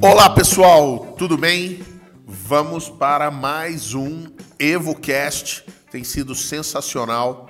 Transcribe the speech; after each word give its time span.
Olá 0.00 0.30
pessoal, 0.30 1.16
tudo 1.18 1.36
bem? 1.36 1.80
Vamos 2.24 2.88
para 2.88 3.32
mais 3.32 3.94
um 3.94 4.26
EvoCast. 4.60 5.64
Tem 5.90 6.04
sido 6.04 6.36
sensacional 6.36 7.48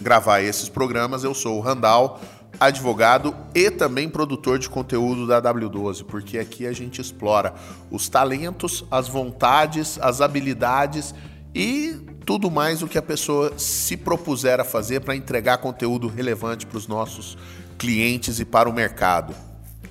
gravar 0.00 0.40
esses 0.40 0.70
programas. 0.70 1.22
Eu 1.22 1.34
sou 1.34 1.58
o 1.58 1.60
Randall, 1.60 2.22
advogado 2.58 3.36
e 3.54 3.70
também 3.70 4.08
produtor 4.08 4.58
de 4.58 4.70
conteúdo 4.70 5.26
da 5.26 5.42
W12, 5.42 6.04
porque 6.06 6.38
aqui 6.38 6.66
a 6.66 6.72
gente 6.72 7.02
explora 7.02 7.52
os 7.90 8.08
talentos, 8.08 8.82
as 8.90 9.08
vontades, 9.08 9.98
as 10.00 10.22
habilidades 10.22 11.14
e 11.54 12.09
tudo 12.24 12.50
mais 12.50 12.82
o 12.82 12.86
que 12.86 12.98
a 12.98 13.02
pessoa 13.02 13.52
se 13.56 13.96
propuser 13.96 14.60
a 14.60 14.64
fazer 14.64 15.00
para 15.00 15.16
entregar 15.16 15.58
conteúdo 15.58 16.08
relevante 16.08 16.66
para 16.66 16.78
os 16.78 16.86
nossos 16.86 17.36
clientes 17.78 18.40
e 18.40 18.44
para 18.44 18.68
o 18.68 18.72
mercado. 18.72 19.34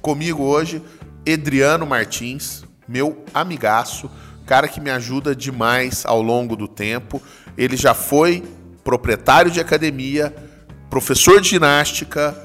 Comigo 0.02 0.44
hoje, 0.44 0.82
Edriano 1.26 1.86
Martins, 1.86 2.64
meu 2.88 3.24
amigaço, 3.34 4.10
cara 4.46 4.68
que 4.68 4.80
me 4.80 4.90
ajuda 4.90 5.36
demais 5.36 6.06
ao 6.06 6.22
longo 6.22 6.56
do 6.56 6.68
tempo. 6.68 7.22
Ele 7.58 7.76
já 7.76 7.94
foi 7.94 8.44
proprietário 8.84 9.52
de 9.52 9.60
academia, 9.60 10.34
professor 10.90 11.40
de 11.42 11.50
ginástica, 11.50 12.36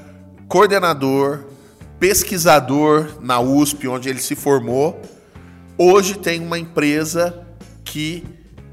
coordenador, 0.47 1.45
pesquisador 1.99 3.17
na 3.21 3.39
USP, 3.39 3.87
onde 3.87 4.09
ele 4.09 4.19
se 4.19 4.35
formou. 4.35 5.01
Hoje 5.77 6.15
tem 6.15 6.39
uma 6.39 6.59
empresa 6.59 7.45
que 7.83 8.23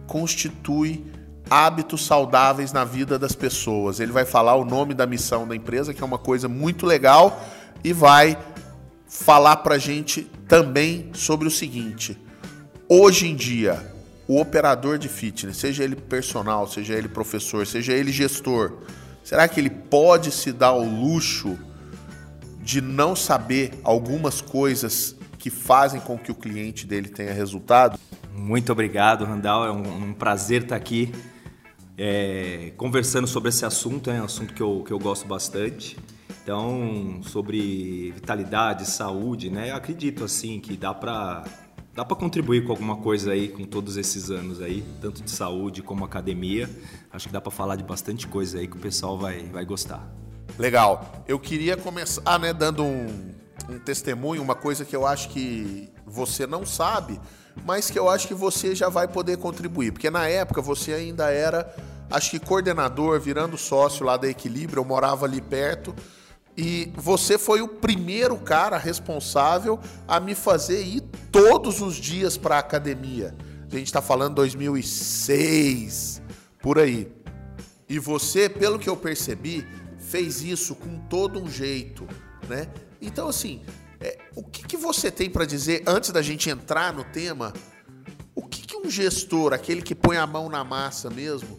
constitui 0.06 1.05
hábitos 1.51 2.06
saudáveis 2.06 2.73
na 2.73 2.84
vida 2.84 3.19
das 3.19 3.34
pessoas. 3.34 4.01
Ele 4.01 4.12
vai 4.12 4.24
falar 4.24 4.55
o 4.55 4.65
nome 4.65 4.95
da 4.95 5.07
missão 5.07 5.46
da 5.46 5.54
empresa, 5.54 5.93
que 5.93 6.02
é 6.02 6.07
uma 6.07 6.18
coisa 6.18 6.49
muito 6.49 6.87
legal, 6.87 7.43
e 7.85 7.93
vai 7.93 8.38
falar 9.07 9.59
para 9.59 9.76
gente 9.76 10.23
também 10.49 11.10
sobre 11.13 11.46
o 11.46 11.51
seguinte: 11.51 12.18
hoje 12.88 13.29
em 13.29 13.37
dia, 13.37 13.93
o 14.26 14.41
operador 14.41 14.99
de 14.99 15.09
fitness, 15.09 15.59
seja 15.59 15.85
ele 15.85 15.96
personal, 15.96 16.66
seja 16.66 16.95
ele 16.95 17.09
professor, 17.09 17.66
seja 17.66 17.93
ele 17.93 18.10
gestor, 18.10 18.79
será 19.23 19.46
que 19.46 19.60
ele 19.60 19.71
pode 19.71 20.30
se 20.30 20.52
dar 20.52 20.73
o 20.73 20.85
luxo 20.85 21.59
de 22.63 22.80
não 22.80 23.15
saber 23.15 23.73
algumas 23.82 24.41
coisas 24.41 25.16
que 25.38 25.51
fazem 25.51 26.01
com 26.01 26.16
que 26.16 26.30
o 26.30 26.35
cliente 26.35 26.87
dele 26.87 27.09
tenha 27.09 27.32
resultado? 27.32 27.98
Muito 28.35 28.73
obrigado, 28.73 29.25
Randall. 29.25 29.66
É 29.66 29.73
um, 29.73 30.09
um 30.09 30.13
prazer 30.15 30.63
estar 30.63 30.77
aqui 30.77 31.13
é, 31.97 32.73
conversando 32.77 33.27
sobre 33.27 33.51
esse 33.51 33.65
assunto. 33.65 34.11
É 34.11 34.21
um 34.21 34.25
assunto 34.25 34.55
que 34.55 34.63
eu, 34.63 34.83
que 34.87 34.93
eu 34.93 34.99
gosto 34.99 35.27
bastante. 35.27 35.97
Então, 36.43 37.21
sobre 37.23 38.10
vitalidade, 38.13 38.87
saúde, 38.87 39.49
né? 39.51 39.71
Eu 39.71 39.77
acredito 39.77 40.25
assim 40.25 40.59
que 40.59 40.77
dá 40.77 40.93
para 40.93 41.45
dá 41.95 42.05
para 42.05 42.16
contribuir 42.16 42.65
com 42.65 42.73
alguma 42.73 42.97
coisa 42.97 43.33
aí 43.33 43.49
com 43.49 43.65
todos 43.65 43.99
esses 43.99 44.30
anos 44.30 44.63
aí, 44.63 44.83
tanto 45.01 45.23
de 45.23 45.30
saúde 45.30 45.83
como 45.83 46.05
academia. 46.05 46.69
Acho 47.13 47.27
que 47.27 47.33
dá 47.33 47.41
para 47.41 47.53
falar 47.53 47.77
de 47.77 47.85
bastante 47.85 48.27
coisa 48.27 48.59
aí 48.59 48.66
que 48.66 48.77
o 48.77 48.80
pessoal 48.80 49.19
vai, 49.19 49.43
vai 49.45 49.65
gostar. 49.65 50.10
Legal. 50.59 51.25
Eu 51.29 51.38
queria 51.38 51.77
começar, 51.77 52.38
né, 52.38 52.53
dando 52.53 52.83
um, 52.83 53.35
um 53.68 53.79
testemunho, 53.79 54.43
uma 54.43 54.55
coisa 54.55 54.85
que 54.85 54.95
eu 54.95 55.07
acho 55.07 55.29
que 55.29 55.91
você 56.07 56.46
não 56.46 56.65
sabe, 56.65 57.21
mas 57.65 57.91
que 57.91 57.99
eu 57.99 58.09
acho 58.09 58.27
que 58.29 58.35
você 58.35 58.74
já 58.74 58.88
vai 58.88 59.07
poder 59.07 59.37
contribuir, 59.38 59.93
porque 59.93 60.10
na 60.10 60.27
época 60.29 60.60
você 60.60 60.93
ainda 60.93 61.30
era, 61.30 61.74
acho 62.10 62.30
que 62.30 62.38
coordenador, 62.38 63.21
virando 63.21 63.57
sócio 63.57 64.04
lá 64.04 64.16
da 64.16 64.28
Equilíbrio, 64.28 64.81
eu 64.81 64.84
morava 64.84 65.27
ali 65.27 65.41
perto. 65.41 65.94
E 66.54 66.93
você 66.97 67.38
foi 67.38 67.62
o 67.62 67.69
primeiro 67.69 68.37
cara 68.37 68.77
responsável 68.77 69.81
a 70.06 70.20
me 70.20 70.34
fazer 70.34 70.82
ir 70.82 71.00
todos 71.31 71.81
os 71.81 71.94
dias 71.97 72.36
para 72.36 72.56
a 72.56 72.59
academia. 72.59 73.34
A 73.72 73.76
gente 73.76 73.86
está 73.86 74.03
falando 74.03 74.34
2006, 74.34 76.20
por 76.60 76.78
aí. 76.78 77.10
E 77.88 77.98
você, 77.98 78.50
pelo 78.50 78.78
que 78.78 78.88
eu 78.88 78.97
percebi, 78.97 79.66
fez 79.98 80.42
isso 80.42 80.75
com 80.75 80.98
todo 81.09 81.42
um 81.42 81.48
jeito, 81.48 82.06
né? 82.47 82.69
Então, 83.02 83.28
assim, 83.28 83.60
é, 84.00 84.18
o 84.34 84.42
que, 84.42 84.66
que 84.66 84.76
você 84.76 85.10
tem 85.10 85.28
para 85.28 85.44
dizer 85.44 85.82
antes 85.86 86.10
da 86.10 86.22
gente 86.22 86.48
entrar 86.48 86.92
no 86.92 87.04
tema? 87.04 87.52
O 88.34 88.42
que, 88.42 88.66
que 88.66 88.76
um 88.76 88.88
gestor, 88.88 89.52
aquele 89.52 89.82
que 89.82 89.94
põe 89.94 90.16
a 90.16 90.26
mão 90.26 90.48
na 90.48 90.64
massa 90.64 91.10
mesmo, 91.10 91.58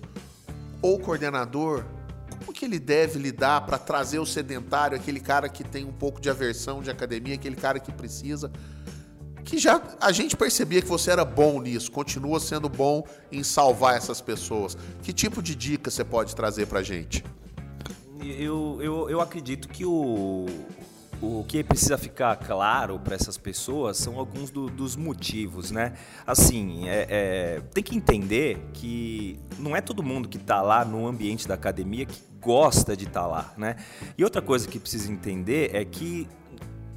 ou 0.82 0.98
coordenador, 0.98 1.86
como 2.30 2.54
que 2.54 2.66
ele 2.66 2.80
deve 2.80 3.20
lidar 3.20 3.66
para 3.66 3.78
trazer 3.78 4.20
o 4.20 4.26
sedentário, 4.26 4.98
aquele 4.98 5.20
cara 5.20 5.48
que 5.48 5.64
tem 5.64 5.86
um 5.86 5.94
pouco 5.94 6.20
de 6.20 6.30
aversão 6.30 6.82
de 6.82 6.90
academia, 6.90 7.36
aquele 7.36 7.56
cara 7.56 7.80
que 7.80 7.92
precisa 7.92 8.52
que 9.44 9.58
já 9.58 9.82
a 10.00 10.12
gente 10.12 10.36
percebia 10.36 10.82
que 10.82 10.88
você 10.88 11.12
era 11.12 11.26
bom 11.26 11.62
nisso, 11.62 11.92
continua 11.92 12.40
sendo 12.40 12.70
bom 12.70 13.06
em 13.32 13.44
salvar 13.44 13.96
essas 13.96 14.22
pessoas. 14.22 14.78
Que 15.02 15.12
tipo 15.12 15.42
de 15.42 15.54
dica 15.54 15.92
você 15.92 16.04
pode 16.04 16.36
trazer 16.36 16.66
para 16.68 16.82
gente? 16.82 17.24
Eu, 18.24 18.80
eu, 18.82 19.10
eu 19.10 19.22
acredito 19.22 19.68
que 19.68 19.86
o, 19.86 20.46
o 21.24 21.46
que 21.48 21.64
precisa 21.64 21.98
ficar 21.98 22.36
claro 22.36 23.00
para 23.00 23.16
essas 23.16 23.38
pessoas 23.38 23.96
são 23.96 24.20
alguns 24.20 24.52
do, 24.52 24.70
dos 24.70 24.98
motivos, 24.98 25.72
né? 25.72 25.94
Assim, 26.28 26.90
é, 26.90 27.08
é, 27.10 27.62
tem 27.74 27.82
que 27.82 27.96
entender 27.96 28.60
que 28.74 29.40
não 29.58 29.74
é 29.74 29.80
todo 29.80 30.04
mundo 30.04 30.28
que 30.28 30.36
está 30.38 30.62
lá 30.62 30.84
no 30.84 31.08
ambiente 31.08 31.48
da 31.48 31.54
academia 31.54 32.06
que 32.06 32.22
gosta 32.42 32.98
de 32.98 33.06
estar 33.06 33.22
tá 33.22 33.28
lá, 33.28 33.54
né? 33.58 33.78
E 34.18 34.24
outra 34.24 34.42
coisa 34.42 34.68
que 34.68 34.78
precisa 34.78 35.10
entender 35.10 35.74
é 35.74 35.86
que 35.86 36.28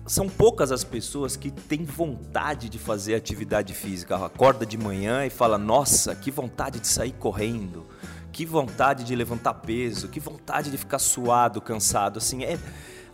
são 0.06 0.28
poucas 0.28 0.72
as 0.72 0.82
pessoas 0.82 1.36
que 1.36 1.53
têm 1.53 1.84
vontade 1.84 2.69
de 2.69 2.81
fazer 2.81 3.15
atividade 3.15 3.75
física. 3.75 4.16
Acorda 4.16 4.66
de 4.66 4.76
manhã 4.76 5.25
e 5.25 5.31
fala: 5.31 5.56
Nossa, 5.56 6.16
que 6.16 6.32
vontade 6.32 6.81
de 6.81 6.88
sair 6.88 7.12
correndo, 7.12 7.86
que 8.32 8.44
vontade 8.44 9.04
de 9.04 9.15
levantar 9.15 9.54
peso, 9.54 10.09
que 10.09 10.19
vontade 10.19 10.69
de 10.69 10.76
ficar 10.76 10.98
suado, 10.98 11.60
cansado. 11.60 12.19
Assim, 12.19 12.42
é 12.42 12.59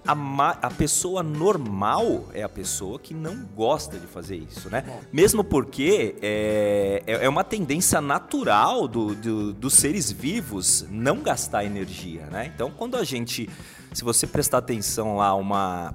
a, 0.07 0.51
a 0.63 0.71
pessoa 0.71 1.23
normal 1.23 2.25
é 2.35 2.43
a 2.43 2.49
pessoa 2.49 2.99
que 2.99 3.15
não 3.15 3.45
gosta 3.55 3.99
de 3.99 4.07
fazer 4.07 4.37
isso, 4.37 4.69
né? 4.69 4.85
Mesmo 5.13 5.45
porque 5.45 6.17
é, 6.21 7.03
é, 7.07 7.25
é 7.25 7.29
uma 7.29 7.45
tendência 7.45 8.01
natural 8.01 8.89
do, 8.89 9.15
do, 9.15 9.53
dos 9.53 9.75
seres 9.75 10.11
vivos 10.11 10.85
não 10.91 11.23
gastar 11.23 11.65
energia, 11.65 12.27
né? 12.27 12.51
Então, 12.53 12.71
quando 12.71 12.97
a 12.97 13.05
gente, 13.05 13.49
se 13.93 14.03
você 14.03 14.27
prestar 14.27 14.59
atenção 14.59 15.17
lá, 15.17 15.35
uma, 15.35 15.95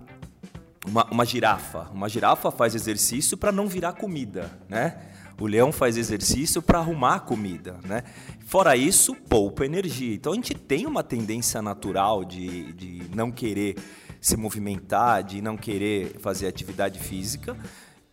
uma, 0.86 1.06
uma 1.12 1.26
girafa, 1.26 1.90
uma 1.94 2.08
girafa 2.08 2.50
faz 2.50 2.76
exercício 2.76 3.36
para 3.38 3.52
não 3.52 3.68
virar 3.68 3.94
comida, 3.94 4.50
né? 4.70 5.02
O 5.40 5.46
leão 5.46 5.72
faz 5.72 5.98
exercício 5.98 6.62
para 6.62 6.80
arrumar 6.80 7.20
comida, 7.22 7.80
né? 7.84 8.04
Fora 8.46 8.76
isso, 8.76 9.14
poupa 9.14 9.66
energia. 9.66 10.16
Então 10.16 10.32
a 10.32 10.36
gente 10.36 10.56
tem 10.56 10.86
uma 10.88 11.04
tendência 11.04 11.62
natural 11.62 12.26
de, 12.26 12.74
de 12.74 13.04
não 13.16 13.32
querer 13.32 13.76
se 14.20 14.36
movimentar, 14.36 15.24
de 15.24 15.42
não 15.42 15.56
querer 15.56 16.16
fazer 16.20 16.48
atividade 16.48 17.00
física, 17.00 17.56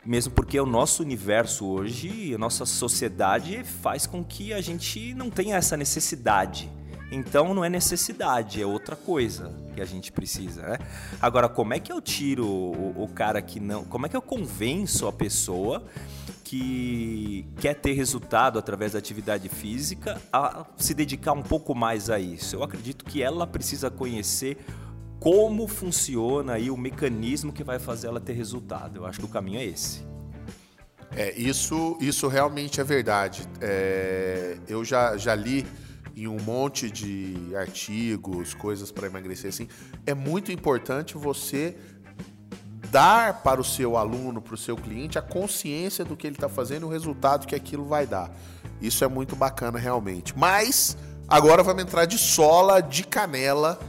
mesmo 0.04 0.34
porque 0.34 0.60
o 0.60 0.66
nosso 0.66 1.02
universo 1.02 1.66
hoje, 1.66 2.34
a 2.34 2.38
nossa 2.38 2.66
sociedade 2.66 3.64
faz 3.64 4.06
com 4.06 4.22
que 4.22 4.52
a 4.52 4.60
gente 4.60 5.14
não 5.14 5.30
tenha 5.30 5.56
essa 5.56 5.76
necessidade. 5.76 6.70
Então 7.10 7.54
não 7.54 7.64
é 7.64 7.70
necessidade, 7.70 8.60
é 8.60 8.66
outra 8.66 8.96
coisa 8.96 9.54
que 9.74 9.80
a 9.80 9.84
gente 9.84 10.12
precisa, 10.12 10.62
né? 10.62 10.78
Agora, 11.20 11.48
como 11.48 11.72
é 11.72 11.78
que 11.78 11.92
eu 11.92 12.00
tiro 12.00 12.46
o, 12.46 13.04
o 13.04 13.08
cara 13.08 13.40
que 13.40 13.60
não. 13.60 13.84
Como 13.84 14.04
é 14.04 14.08
que 14.08 14.16
eu 14.16 14.22
convenço 14.22 15.06
a 15.06 15.12
pessoa 15.12 15.84
que 16.54 17.44
quer 17.58 17.74
ter 17.74 17.94
resultado 17.94 18.60
através 18.60 18.92
da 18.92 18.98
atividade 19.00 19.48
física 19.48 20.22
a 20.32 20.64
se 20.76 20.94
dedicar 20.94 21.32
um 21.32 21.42
pouco 21.42 21.74
mais 21.74 22.08
a 22.08 22.20
isso. 22.20 22.54
Eu 22.54 22.62
acredito 22.62 23.04
que 23.04 23.20
ela 23.20 23.44
precisa 23.44 23.90
conhecer 23.90 24.58
como 25.18 25.66
funciona 25.66 26.52
aí 26.52 26.70
o 26.70 26.76
mecanismo 26.76 27.52
que 27.52 27.64
vai 27.64 27.80
fazer 27.80 28.06
ela 28.06 28.20
ter 28.20 28.34
resultado. 28.34 28.98
Eu 28.98 29.06
acho 29.06 29.18
que 29.18 29.24
o 29.24 29.28
caminho 29.28 29.58
é 29.58 29.64
esse. 29.64 30.06
É, 31.16 31.36
isso, 31.36 31.98
isso 32.00 32.28
realmente 32.28 32.80
é 32.80 32.84
verdade. 32.84 33.42
É, 33.60 34.56
eu 34.68 34.84
já, 34.84 35.16
já 35.16 35.34
li 35.34 35.66
em 36.14 36.28
um 36.28 36.40
monte 36.40 36.88
de 36.88 37.34
artigos, 37.56 38.54
coisas 38.54 38.92
para 38.92 39.08
emagrecer 39.08 39.48
assim. 39.48 39.66
É 40.06 40.14
muito 40.14 40.52
importante 40.52 41.16
você 41.16 41.76
dar 42.94 43.42
para 43.42 43.60
o 43.60 43.64
seu 43.64 43.96
aluno, 43.96 44.40
para 44.40 44.54
o 44.54 44.56
seu 44.56 44.76
cliente, 44.76 45.18
a 45.18 45.22
consciência 45.22 46.04
do 46.04 46.16
que 46.16 46.28
ele 46.28 46.36
está 46.36 46.48
fazendo 46.48 46.82
e 46.82 46.84
o 46.84 46.88
resultado 46.88 47.44
que 47.44 47.56
aquilo 47.56 47.84
vai 47.84 48.06
dar. 48.06 48.30
Isso 48.80 49.02
é 49.02 49.08
muito 49.08 49.34
bacana 49.34 49.80
realmente. 49.80 50.32
Mas 50.38 50.96
agora 51.26 51.60
vamos 51.64 51.82
entrar 51.82 52.04
de 52.04 52.16
sola, 52.16 52.80
de 52.80 53.02
canela 53.02 53.80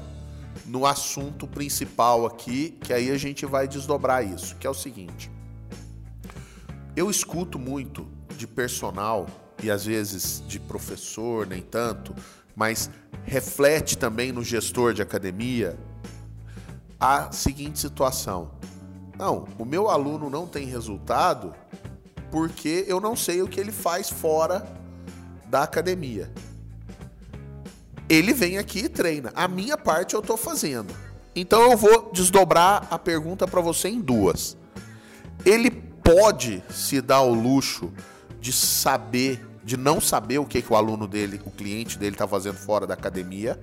no 0.65 0.87
assunto 0.87 1.45
principal 1.45 2.25
aqui, 2.25 2.79
que 2.81 2.91
aí 2.91 3.11
a 3.11 3.17
gente 3.17 3.45
vai 3.45 3.67
desdobrar 3.67 4.25
isso, 4.25 4.55
que 4.55 4.65
é 4.65 4.69
o 4.71 4.73
seguinte. 4.73 5.29
Eu 6.95 7.07
escuto 7.07 7.59
muito 7.59 8.07
de 8.35 8.47
personal 8.47 9.27
e 9.61 9.69
às 9.69 9.85
vezes 9.85 10.43
de 10.47 10.59
professor, 10.59 11.45
nem 11.45 11.61
tanto, 11.61 12.15
mas 12.55 12.89
reflete 13.23 13.99
também 13.99 14.31
no 14.31 14.43
gestor 14.43 14.95
de 14.95 15.03
academia 15.03 15.77
a 16.99 17.31
seguinte 17.31 17.77
situação: 17.77 18.49
não, 19.17 19.47
o 19.57 19.65
meu 19.65 19.89
aluno 19.89 20.29
não 20.29 20.45
tem 20.45 20.65
resultado 20.65 21.53
porque 22.31 22.83
eu 22.87 22.99
não 22.99 23.15
sei 23.15 23.41
o 23.41 23.47
que 23.47 23.59
ele 23.59 23.71
faz 23.71 24.09
fora 24.09 24.65
da 25.47 25.63
academia. 25.63 26.31
Ele 28.09 28.33
vem 28.33 28.57
aqui 28.57 28.79
e 28.79 28.89
treina. 28.89 29.31
A 29.35 29.47
minha 29.47 29.77
parte 29.77 30.13
eu 30.13 30.19
estou 30.19 30.37
fazendo. 30.37 30.93
Então 31.35 31.71
eu 31.71 31.77
vou 31.77 32.11
desdobrar 32.13 32.87
a 32.91 32.99
pergunta 32.99 33.47
para 33.47 33.61
você 33.61 33.87
em 33.87 34.01
duas. 34.01 34.57
Ele 35.45 35.71
pode 35.71 36.63
se 36.69 37.01
dar 37.01 37.21
o 37.21 37.33
luxo 37.33 37.91
de 38.39 38.53
saber, 38.53 39.45
de 39.63 39.75
não 39.75 39.99
saber 39.99 40.37
o 40.37 40.45
que, 40.45 40.61
que 40.61 40.71
o 40.71 40.75
aluno 40.75 41.07
dele, 41.07 41.41
o 41.45 41.51
cliente 41.51 41.97
dele 41.97 42.15
está 42.15 42.27
fazendo 42.27 42.57
fora 42.57 42.85
da 42.85 42.93
academia, 42.93 43.59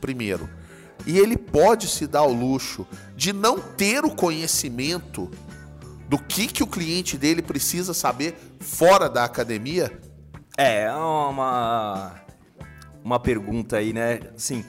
primeiro. 0.00 0.48
E 1.04 1.18
ele 1.18 1.36
pode 1.36 1.88
se 1.88 2.06
dar 2.06 2.22
o 2.22 2.32
luxo 2.32 2.86
de 3.16 3.32
não 3.32 3.60
ter 3.60 4.04
o 4.04 4.10
conhecimento 4.10 5.30
do 6.08 6.18
que, 6.18 6.46
que 6.46 6.62
o 6.62 6.66
cliente 6.66 7.18
dele 7.18 7.42
precisa 7.42 7.92
saber 7.92 8.36
fora 8.60 9.08
da 9.08 9.24
academia? 9.24 10.00
É, 10.56 10.90
uma, 10.92 12.14
uma 13.04 13.20
pergunta 13.20 13.76
aí, 13.76 13.92
né? 13.92 14.20
Assim, 14.34 14.64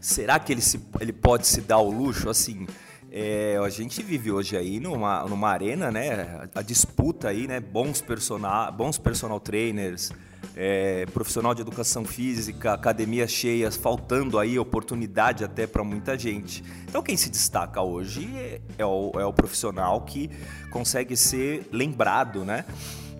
será 0.00 0.38
que 0.38 0.52
ele, 0.52 0.60
se, 0.60 0.80
ele 1.00 1.12
pode 1.12 1.46
se 1.46 1.60
dar 1.60 1.78
o 1.78 1.90
luxo? 1.90 2.28
Assim, 2.28 2.66
é, 3.10 3.56
a 3.64 3.68
gente 3.68 4.02
vive 4.02 4.30
hoje 4.30 4.56
aí 4.56 4.80
numa, 4.80 5.24
numa 5.24 5.48
arena, 5.48 5.90
né? 5.90 6.48
A, 6.54 6.60
a 6.60 6.62
disputa 6.62 7.28
aí, 7.28 7.46
né? 7.46 7.60
Bons 7.60 8.00
personal, 8.00 8.72
bons 8.72 8.98
personal 8.98 9.40
trainers, 9.40 10.12
é, 10.56 11.06
profissional 11.06 11.54
de 11.54 11.62
educação 11.62 12.04
física, 12.04 12.72
academias 12.72 13.30
cheias, 13.30 13.76
faltando 13.76 14.38
aí 14.38 14.58
oportunidade 14.58 15.44
até 15.44 15.66
para 15.66 15.82
muita 15.84 16.18
gente. 16.18 16.62
Então 16.88 17.02
quem 17.02 17.16
se 17.16 17.30
destaca 17.30 17.80
hoje 17.82 18.28
é, 18.36 18.60
é, 18.78 18.86
o, 18.86 19.12
é 19.16 19.24
o 19.24 19.32
profissional 19.32 20.00
que 20.02 20.30
consegue 20.70 21.16
ser 21.16 21.68
lembrado, 21.72 22.44
né? 22.44 22.64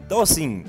Então 0.05 0.21
assim, 0.21 0.65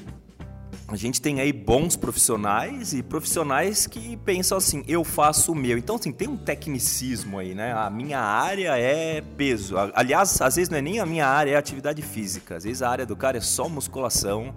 a 0.88 0.95
gente 0.95 1.19
tem 1.19 1.42
aí 1.42 1.51
bons 1.51 1.95
profissionais 1.95 2.94
e 2.94 3.01
profissionais 3.01 3.88
que 3.88 4.18
pensam 4.18 4.57
assim, 4.57 4.83
eu 4.88 5.04
faço 5.04 5.51
o 5.51 5.56
meu. 5.56 5.77
Então, 5.77 5.95
assim, 5.95 6.12
tem 6.12 6.27
um 6.27 6.38
tecnicismo 6.38 7.39
aí, 7.39 7.56
né? 7.56 7.74
A 7.74 7.89
minha 7.89 8.19
área 8.19 8.77
é 8.77 9.22
peso. 9.22 9.75
Aliás, 9.94 10.39
às 10.42 10.56
vezes 10.56 10.69
não 10.69 10.77
é 10.77 10.81
nem 10.81 11.00
a 11.00 11.06
minha 11.06 11.27
área, 11.27 11.51
é 11.51 11.56
atividade 11.56 12.01
física. 12.01 12.57
Às 12.57 12.63
vezes 12.63 12.81
a 12.81 12.89
área 12.89 13.06
do 13.06 13.16
cara 13.16 13.38
é 13.38 13.42
só 13.42 13.68
musculação, 13.68 14.54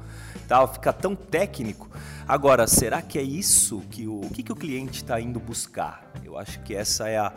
tal, 0.47 0.73
fica 0.73 0.93
tão 0.93 1.17
técnico. 1.17 1.88
Agora, 2.29 2.67
será 2.67 3.00
que 3.00 3.19
é 3.19 3.23
isso 3.23 3.81
que 3.91 4.06
o, 4.06 4.21
o 4.21 4.29
que, 4.29 4.43
que 4.43 4.53
o 4.53 4.56
cliente 4.56 5.03
está 5.03 5.19
indo 5.19 5.41
buscar? 5.41 6.12
Eu 6.23 6.38
acho 6.38 6.61
que 6.61 6.75
essa 6.75 7.09
é 7.09 7.17
a, 7.17 7.32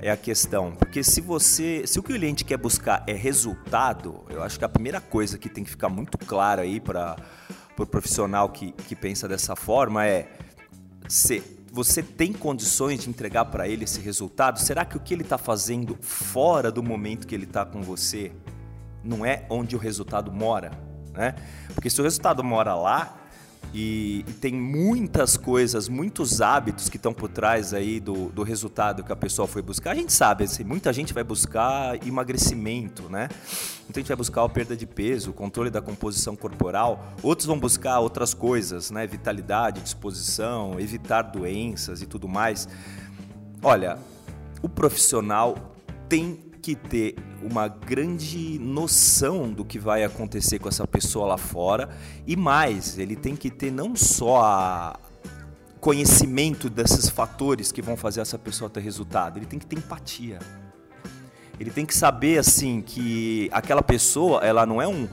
é 0.00 0.08
a 0.08 0.16
questão. 0.16 0.70
Porque 0.70 1.02
se 1.02 1.20
você. 1.20 1.82
Se 1.84 1.98
o 1.98 2.02
cliente 2.02 2.44
quer 2.44 2.56
buscar 2.56 3.02
é 3.08 3.12
resultado, 3.12 4.24
eu 4.30 4.40
acho 4.40 4.56
que 4.56 4.64
a 4.64 4.68
primeira 4.68 5.00
coisa 5.00 5.36
que 5.36 5.48
tem 5.48 5.64
que 5.64 5.70
ficar 5.70 5.88
muito 5.88 6.16
clara 6.16 6.62
aí 6.62 6.78
para 6.78 7.16
o 7.82 7.86
profissional 7.86 8.48
que, 8.48 8.72
que 8.72 8.94
pensa 8.94 9.28
dessa 9.28 9.56
forma 9.56 10.06
é: 10.06 10.30
se 11.08 11.42
você 11.72 12.02
tem 12.02 12.32
condições 12.32 13.00
de 13.00 13.10
entregar 13.10 13.44
para 13.46 13.68
ele 13.68 13.84
esse 13.84 14.00
resultado? 14.00 14.58
Será 14.58 14.84
que 14.84 14.96
o 14.96 15.00
que 15.00 15.14
ele 15.14 15.22
está 15.22 15.38
fazendo 15.38 15.96
fora 16.00 16.70
do 16.70 16.82
momento 16.82 17.26
que 17.26 17.34
ele 17.34 17.44
está 17.44 17.64
com 17.64 17.80
você 17.82 18.32
não 19.02 19.24
é 19.24 19.46
onde 19.48 19.76
o 19.76 19.78
resultado 19.78 20.32
mora? 20.32 20.72
Né? 21.12 21.34
Porque 21.74 21.88
se 21.88 22.00
o 22.00 22.04
resultado 22.04 22.42
mora 22.42 22.74
lá, 22.74 23.19
e, 23.72 24.24
e, 24.26 24.32
tem 24.34 24.52
muitas 24.52 25.36
coisas, 25.36 25.88
muitos 25.88 26.40
hábitos 26.40 26.88
que 26.88 26.96
estão 26.96 27.12
por 27.12 27.28
trás 27.28 27.72
aí 27.72 28.00
do, 28.00 28.28
do 28.30 28.42
resultado 28.42 29.04
que 29.04 29.12
a 29.12 29.16
pessoa 29.16 29.46
foi 29.46 29.62
buscar. 29.62 29.92
A 29.92 29.94
gente 29.94 30.12
sabe, 30.12 30.44
assim, 30.44 30.64
muita 30.64 30.92
gente 30.92 31.14
vai 31.14 31.22
buscar 31.22 32.04
emagrecimento, 32.06 33.08
né? 33.08 33.28
Muita 33.84 34.00
gente 34.00 34.08
vai 34.08 34.16
buscar 34.16 34.44
a 34.44 34.48
perda 34.48 34.76
de 34.76 34.86
peso, 34.86 35.30
o 35.30 35.32
controle 35.32 35.70
da 35.70 35.80
composição 35.80 36.34
corporal. 36.34 37.14
Outros 37.22 37.46
vão 37.46 37.58
buscar 37.58 38.00
outras 38.00 38.34
coisas, 38.34 38.90
né? 38.90 39.06
Vitalidade, 39.06 39.80
disposição, 39.80 40.78
evitar 40.80 41.22
doenças 41.22 42.02
e 42.02 42.06
tudo 42.06 42.26
mais. 42.26 42.68
Olha, 43.62 43.98
o 44.62 44.68
profissional 44.68 45.76
tem 46.08 46.49
que 46.60 46.76
ter 46.76 47.16
uma 47.42 47.66
grande 47.66 48.58
noção 48.58 49.50
do 49.50 49.64
que 49.64 49.78
vai 49.78 50.04
acontecer 50.04 50.58
com 50.58 50.68
essa 50.68 50.86
pessoa 50.86 51.26
lá 51.26 51.38
fora 51.38 51.88
e 52.26 52.36
mais, 52.36 52.98
ele 52.98 53.16
tem 53.16 53.34
que 53.34 53.50
ter 53.50 53.70
não 53.70 53.96
só 53.96 54.42
a 54.42 55.00
conhecimento 55.80 56.68
desses 56.68 57.08
fatores 57.08 57.72
que 57.72 57.80
vão 57.80 57.96
fazer 57.96 58.20
essa 58.20 58.38
pessoa 58.38 58.68
ter 58.68 58.80
resultado, 58.80 59.38
ele 59.38 59.46
tem 59.46 59.58
que 59.58 59.66
ter 59.66 59.76
empatia. 59.76 60.38
Ele 61.58 61.70
tem 61.70 61.84
que 61.84 61.94
saber 61.94 62.38
assim 62.38 62.80
que 62.80 63.48
aquela 63.52 63.82
pessoa, 63.82 64.40
ela 64.44 64.64
não 64.64 64.80
é 64.80 64.86
um 64.88 65.08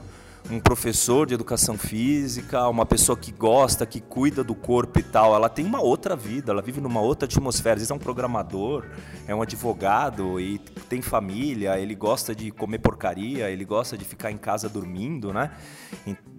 um 0.50 0.58
professor 0.58 1.26
de 1.26 1.34
educação 1.34 1.76
física, 1.76 2.66
uma 2.68 2.86
pessoa 2.86 3.16
que 3.16 3.30
gosta, 3.30 3.84
que 3.84 4.00
cuida 4.00 4.42
do 4.42 4.54
corpo 4.54 4.98
e 4.98 5.02
tal, 5.02 5.34
ela 5.34 5.48
tem 5.48 5.64
uma 5.64 5.80
outra 5.80 6.16
vida, 6.16 6.52
ela 6.52 6.62
vive 6.62 6.80
numa 6.80 7.00
outra 7.00 7.26
atmosfera. 7.26 7.74
Às 7.74 7.80
vezes 7.80 7.90
é 7.90 7.94
um 7.94 7.98
programador, 7.98 8.86
é 9.26 9.34
um 9.34 9.42
advogado 9.42 10.40
e 10.40 10.58
tem 10.88 11.02
família, 11.02 11.78
ele 11.78 11.94
gosta 11.94 12.34
de 12.34 12.50
comer 12.50 12.78
porcaria, 12.78 13.50
ele 13.50 13.64
gosta 13.64 13.96
de 13.96 14.04
ficar 14.04 14.30
em 14.30 14.38
casa 14.38 14.68
dormindo, 14.68 15.32
né? 15.32 15.50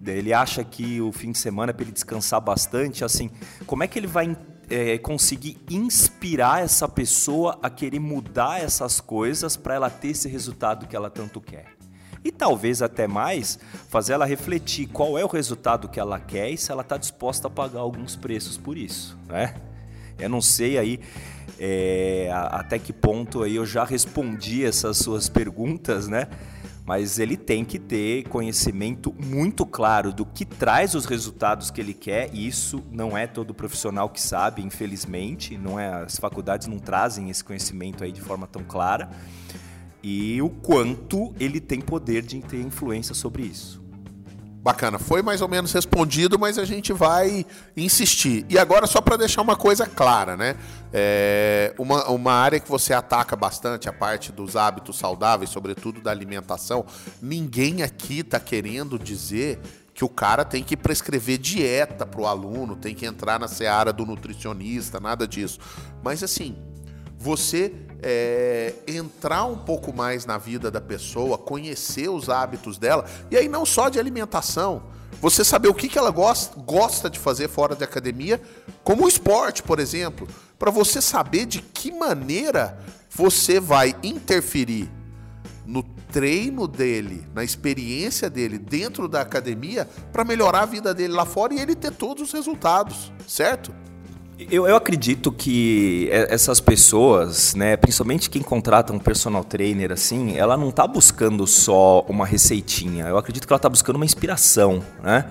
Ele 0.04 0.32
acha 0.32 0.64
que 0.64 1.00
o 1.00 1.12
fim 1.12 1.30
de 1.30 1.38
semana 1.38 1.70
é 1.70 1.72
para 1.72 1.84
ele 1.84 1.92
descansar 1.92 2.40
bastante. 2.40 3.04
Assim, 3.04 3.30
como 3.64 3.84
é 3.84 3.86
que 3.86 3.98
ele 3.98 4.08
vai 4.08 4.36
é, 4.68 4.98
conseguir 4.98 5.56
inspirar 5.70 6.62
essa 6.62 6.88
pessoa 6.88 7.58
a 7.62 7.70
querer 7.70 8.00
mudar 8.00 8.60
essas 8.60 9.00
coisas 9.00 9.56
para 9.56 9.74
ela 9.74 9.88
ter 9.90 10.08
esse 10.08 10.28
resultado 10.28 10.88
que 10.88 10.96
ela 10.96 11.10
tanto 11.10 11.40
quer? 11.40 11.79
E 12.24 12.30
talvez 12.30 12.82
até 12.82 13.06
mais 13.06 13.58
fazer 13.88 14.12
ela 14.12 14.26
refletir 14.26 14.86
qual 14.86 15.18
é 15.18 15.24
o 15.24 15.28
resultado 15.28 15.88
que 15.88 15.98
ela 15.98 16.18
quer 16.18 16.50
e 16.50 16.56
se 16.56 16.70
ela 16.70 16.82
está 16.82 16.96
disposta 16.96 17.48
a 17.48 17.50
pagar 17.50 17.80
alguns 17.80 18.16
preços 18.16 18.56
por 18.56 18.76
isso, 18.76 19.16
né? 19.28 19.54
Eu 20.18 20.28
não 20.28 20.42
sei 20.42 20.76
aí 20.76 21.00
é, 21.58 22.30
até 22.32 22.78
que 22.78 22.92
ponto 22.92 23.42
aí 23.42 23.56
eu 23.56 23.66
já 23.66 23.84
respondi 23.84 24.64
essas 24.64 24.98
suas 24.98 25.28
perguntas, 25.28 26.08
né? 26.08 26.28
Mas 26.84 27.18
ele 27.18 27.36
tem 27.36 27.64
que 27.64 27.78
ter 27.78 28.26
conhecimento 28.28 29.14
muito 29.18 29.64
claro 29.64 30.12
do 30.12 30.26
que 30.26 30.44
traz 30.44 30.94
os 30.94 31.04
resultados 31.04 31.70
que 31.70 31.80
ele 31.80 31.94
quer, 31.94 32.30
e 32.32 32.46
isso 32.46 32.82
não 32.90 33.16
é 33.16 33.26
todo 33.26 33.54
profissional 33.54 34.08
que 34.08 34.20
sabe, 34.20 34.62
infelizmente, 34.62 35.56
não 35.56 35.78
é 35.78 36.02
as 36.02 36.16
faculdades 36.16 36.66
não 36.66 36.78
trazem 36.78 37.30
esse 37.30 37.44
conhecimento 37.44 38.02
aí 38.02 38.10
de 38.10 38.20
forma 38.20 38.46
tão 38.46 38.64
clara 38.64 39.08
e 40.02 40.40
o 40.40 40.48
quanto 40.48 41.34
ele 41.38 41.60
tem 41.60 41.80
poder 41.80 42.22
de 42.22 42.40
ter 42.40 42.60
influência 42.60 43.14
sobre 43.14 43.42
isso. 43.42 43.80
Bacana, 44.62 44.98
foi 44.98 45.22
mais 45.22 45.40
ou 45.40 45.48
menos 45.48 45.72
respondido, 45.72 46.38
mas 46.38 46.58
a 46.58 46.66
gente 46.66 46.92
vai 46.92 47.46
insistir. 47.74 48.44
E 48.46 48.58
agora, 48.58 48.86
só 48.86 49.00
para 49.00 49.16
deixar 49.16 49.40
uma 49.40 49.56
coisa 49.56 49.86
clara, 49.86 50.36
né? 50.36 50.54
É 50.92 51.74
uma, 51.78 52.06
uma 52.10 52.32
área 52.32 52.60
que 52.60 52.68
você 52.68 52.92
ataca 52.92 53.34
bastante, 53.34 53.88
a 53.88 53.92
parte 53.92 54.30
dos 54.30 54.56
hábitos 54.56 54.98
saudáveis, 54.98 55.48
sobretudo 55.48 56.02
da 56.02 56.10
alimentação. 56.10 56.84
Ninguém 57.22 57.82
aqui 57.82 58.18
está 58.18 58.38
querendo 58.38 58.98
dizer 58.98 59.58
que 59.94 60.04
o 60.04 60.10
cara 60.10 60.44
tem 60.44 60.62
que 60.62 60.76
prescrever 60.76 61.38
dieta 61.38 62.04
para 62.04 62.20
o 62.20 62.26
aluno, 62.26 62.76
tem 62.76 62.94
que 62.94 63.06
entrar 63.06 63.40
na 63.40 63.48
seara 63.48 63.94
do 63.94 64.04
nutricionista, 64.04 65.00
nada 65.00 65.26
disso. 65.26 65.58
Mas 66.02 66.22
assim, 66.22 66.54
você 67.18 67.72
é, 68.02 68.74
entrar 68.86 69.44
um 69.44 69.56
pouco 69.56 69.92
mais 69.92 70.26
na 70.26 70.38
vida 70.38 70.70
da 70.70 70.80
pessoa, 70.80 71.38
conhecer 71.38 72.08
os 72.08 72.28
hábitos 72.28 72.78
dela, 72.78 73.04
e 73.30 73.36
aí 73.36 73.48
não 73.48 73.64
só 73.66 73.88
de 73.88 73.98
alimentação, 73.98 74.82
você 75.20 75.44
saber 75.44 75.68
o 75.68 75.74
que, 75.74 75.88
que 75.88 75.98
ela 75.98 76.10
gosta, 76.10 76.58
gosta 76.60 77.10
de 77.10 77.18
fazer 77.18 77.48
fora 77.48 77.74
da 77.74 77.84
academia, 77.84 78.40
como 78.82 79.04
o 79.04 79.08
esporte, 79.08 79.62
por 79.62 79.78
exemplo, 79.78 80.26
para 80.58 80.70
você 80.70 81.00
saber 81.00 81.46
de 81.46 81.60
que 81.60 81.92
maneira 81.92 82.78
você 83.10 83.60
vai 83.60 83.94
interferir 84.02 84.90
no 85.66 85.82
treino 85.82 86.66
dele, 86.66 87.26
na 87.34 87.44
experiência 87.44 88.28
dele 88.28 88.58
dentro 88.58 89.06
da 89.06 89.20
academia 89.20 89.88
para 90.12 90.24
melhorar 90.24 90.62
a 90.62 90.66
vida 90.66 90.92
dele 90.92 91.12
lá 91.12 91.24
fora 91.24 91.54
e 91.54 91.60
ele 91.60 91.74
ter 91.74 91.92
todos 91.92 92.24
os 92.24 92.32
resultados, 92.32 93.12
certo? 93.26 93.72
Eu, 94.48 94.66
eu 94.66 94.76
acredito 94.76 95.30
que 95.30 96.08
essas 96.10 96.60
pessoas, 96.60 97.54
né, 97.54 97.76
principalmente 97.76 98.30
quem 98.30 98.40
contrata 98.40 98.92
um 98.92 98.98
personal 98.98 99.44
trainer 99.44 99.92
assim, 99.92 100.36
ela 100.36 100.56
não 100.56 100.70
está 100.70 100.86
buscando 100.86 101.46
só 101.46 102.06
uma 102.08 102.24
receitinha. 102.24 103.06
Eu 103.06 103.18
acredito 103.18 103.46
que 103.46 103.52
ela 103.52 103.58
está 103.58 103.68
buscando 103.68 103.96
uma 103.96 104.04
inspiração, 104.04 104.82
né? 105.02 105.26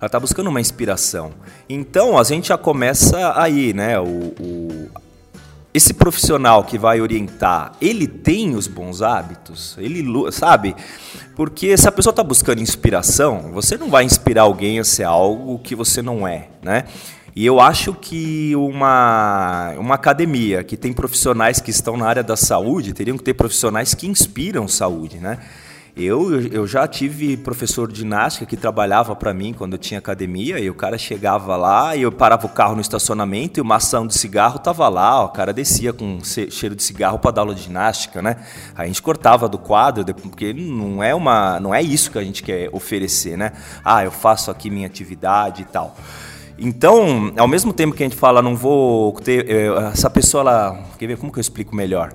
Ela 0.00 0.06
está 0.06 0.20
buscando 0.20 0.48
uma 0.48 0.60
inspiração. 0.60 1.32
Então 1.68 2.16
a 2.16 2.22
gente 2.22 2.48
já 2.48 2.56
começa 2.56 3.38
aí, 3.38 3.74
né? 3.74 3.98
O, 4.00 4.32
o 4.40 4.88
esse 5.74 5.92
profissional 5.92 6.64
que 6.64 6.78
vai 6.78 7.00
orientar, 7.00 7.72
ele 7.80 8.08
tem 8.08 8.56
os 8.56 8.66
bons 8.66 9.02
hábitos? 9.02 9.76
Ele, 9.78 10.02
sabe? 10.32 10.74
Porque 11.36 11.76
se 11.76 11.86
a 11.86 11.92
pessoa 11.92 12.12
está 12.12 12.24
buscando 12.24 12.62
inspiração, 12.62 13.52
você 13.52 13.76
não 13.76 13.90
vai 13.90 14.04
inspirar 14.04 14.42
alguém 14.42 14.78
a 14.78 14.84
ser 14.84 15.04
algo 15.04 15.58
que 15.58 15.74
você 15.74 16.00
não 16.00 16.26
é, 16.26 16.48
né? 16.62 16.84
E 17.38 17.46
eu 17.46 17.60
acho 17.60 17.94
que 17.94 18.52
uma, 18.56 19.72
uma 19.78 19.94
academia 19.94 20.64
que 20.64 20.76
tem 20.76 20.92
profissionais 20.92 21.60
que 21.60 21.70
estão 21.70 21.96
na 21.96 22.04
área 22.04 22.24
da 22.24 22.36
saúde, 22.36 22.92
teriam 22.92 23.16
que 23.16 23.22
ter 23.22 23.32
profissionais 23.32 23.94
que 23.94 24.08
inspiram 24.08 24.66
saúde, 24.66 25.18
né? 25.18 25.38
Eu, 25.96 26.40
eu 26.48 26.66
já 26.66 26.88
tive 26.88 27.36
professor 27.36 27.92
de 27.92 28.00
ginástica 28.00 28.44
que 28.44 28.56
trabalhava 28.56 29.14
para 29.14 29.32
mim 29.32 29.54
quando 29.56 29.74
eu 29.74 29.78
tinha 29.78 29.98
academia, 29.98 30.58
e 30.58 30.68
o 30.68 30.74
cara 30.74 30.98
chegava 30.98 31.56
lá 31.56 31.94
e 31.94 32.02
eu 32.02 32.10
parava 32.10 32.44
o 32.44 32.48
carro 32.48 32.74
no 32.74 32.80
estacionamento 32.80 33.60
e 33.60 33.62
uma 33.62 33.76
ação 33.76 34.04
de 34.04 34.18
cigarro 34.18 34.58
tava 34.58 34.88
lá, 34.88 35.24
o 35.24 35.28
cara 35.28 35.52
descia 35.52 35.92
com 35.92 36.18
cheiro 36.24 36.74
de 36.74 36.82
cigarro 36.82 37.20
para 37.20 37.30
dar 37.30 37.42
aula 37.42 37.54
de 37.54 37.62
ginástica, 37.62 38.20
né? 38.20 38.38
A 38.74 38.84
gente 38.84 39.00
cortava 39.00 39.48
do 39.48 39.58
quadro, 39.58 40.04
porque 40.12 40.52
não 40.52 41.00
é 41.00 41.14
uma, 41.14 41.60
não 41.60 41.72
é 41.72 41.80
isso 41.80 42.10
que 42.10 42.18
a 42.18 42.24
gente 42.24 42.42
quer 42.42 42.68
oferecer, 42.72 43.38
né? 43.38 43.52
Ah, 43.84 44.02
eu 44.02 44.10
faço 44.10 44.50
aqui 44.50 44.68
minha 44.68 44.88
atividade 44.88 45.62
e 45.62 45.66
tal. 45.66 45.96
Então, 46.58 47.32
ao 47.38 47.46
mesmo 47.46 47.72
tempo 47.72 47.94
que 47.94 48.02
a 48.02 48.06
gente 48.06 48.16
fala, 48.16 48.42
não 48.42 48.56
vou 48.56 49.12
ter 49.12 49.48
eh, 49.48 49.68
essa 49.92 50.10
pessoa, 50.10 50.40
ela, 50.40 50.84
quer 50.98 51.06
ver 51.06 51.16
como 51.16 51.30
que 51.30 51.38
eu 51.38 51.40
explico 51.40 51.74
melhor? 51.74 52.14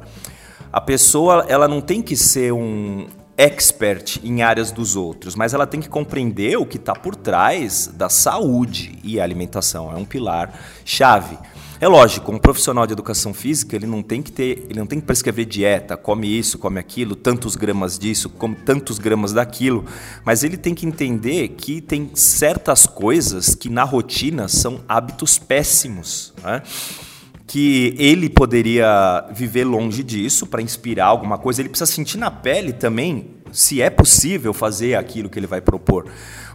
A 0.72 0.82
pessoa, 0.82 1.46
ela 1.48 1.66
não 1.68 1.80
tem 1.80 2.02
que 2.02 2.18
ser 2.18 2.52
um 2.52 3.08
expert 3.38 4.20
em 4.24 4.42
áreas 4.42 4.72
dos 4.72 4.96
outros, 4.96 5.36
mas 5.36 5.54
ela 5.54 5.66
tem 5.66 5.80
que 5.80 5.88
compreender 5.88 6.58
o 6.58 6.66
que 6.66 6.78
está 6.78 6.94
por 6.94 7.16
trás 7.16 7.88
da 7.88 8.10
saúde 8.10 9.00
e 9.04 9.20
a 9.20 9.24
alimentação 9.24 9.92
é 9.92 9.96
um 9.96 10.06
pilar 10.06 10.54
chave. 10.84 11.38
É 11.84 11.88
lógico, 11.90 12.32
um 12.32 12.38
profissional 12.38 12.88
de 12.88 12.94
educação 12.94 13.34
física 13.34 13.76
ele 13.76 13.86
não 13.86 14.02
tem 14.02 14.22
que 14.22 14.32
ter, 14.32 14.66
ele 14.70 14.80
não 14.80 14.86
tem 14.88 15.02
que 15.02 15.06
prescrever 15.06 15.46
dieta, 15.46 15.98
come 15.98 16.26
isso, 16.40 16.58
come 16.58 16.80
aquilo, 16.80 17.14
tantos 17.14 17.58
gramas 17.58 18.00
disso, 18.00 18.30
come 18.30 18.56
tantos 18.56 18.98
gramas 18.98 19.34
daquilo, 19.34 19.84
mas 20.24 20.46
ele 20.46 20.56
tem 20.56 20.74
que 20.74 20.86
entender 20.86 21.50
que 21.50 21.82
tem 21.82 22.10
certas 22.14 22.88
coisas 22.88 23.54
que 23.54 23.68
na 23.68 23.84
rotina 23.84 24.48
são 24.48 24.80
hábitos 24.88 25.38
péssimos. 25.38 26.34
Né? 26.42 26.62
que 27.46 27.94
ele 28.00 28.30
poderia 28.30 29.26
viver 29.32 29.66
longe 29.66 30.02
disso 30.02 30.48
para 30.48 30.62
inspirar 30.62 31.08
alguma 31.08 31.38
coisa. 31.38 31.62
Ele 31.62 31.70
precisa 31.70 31.92
sentir 31.92 32.18
na 32.18 32.32
pele 32.32 32.72
também 32.72 33.33
se 33.54 33.82
é 33.82 33.90
possível 33.90 34.54
fazer 34.54 34.96
aquilo 34.96 35.30
que 35.30 35.40
ele 35.40 35.48
vai 35.48 35.62
propor. 35.62 36.08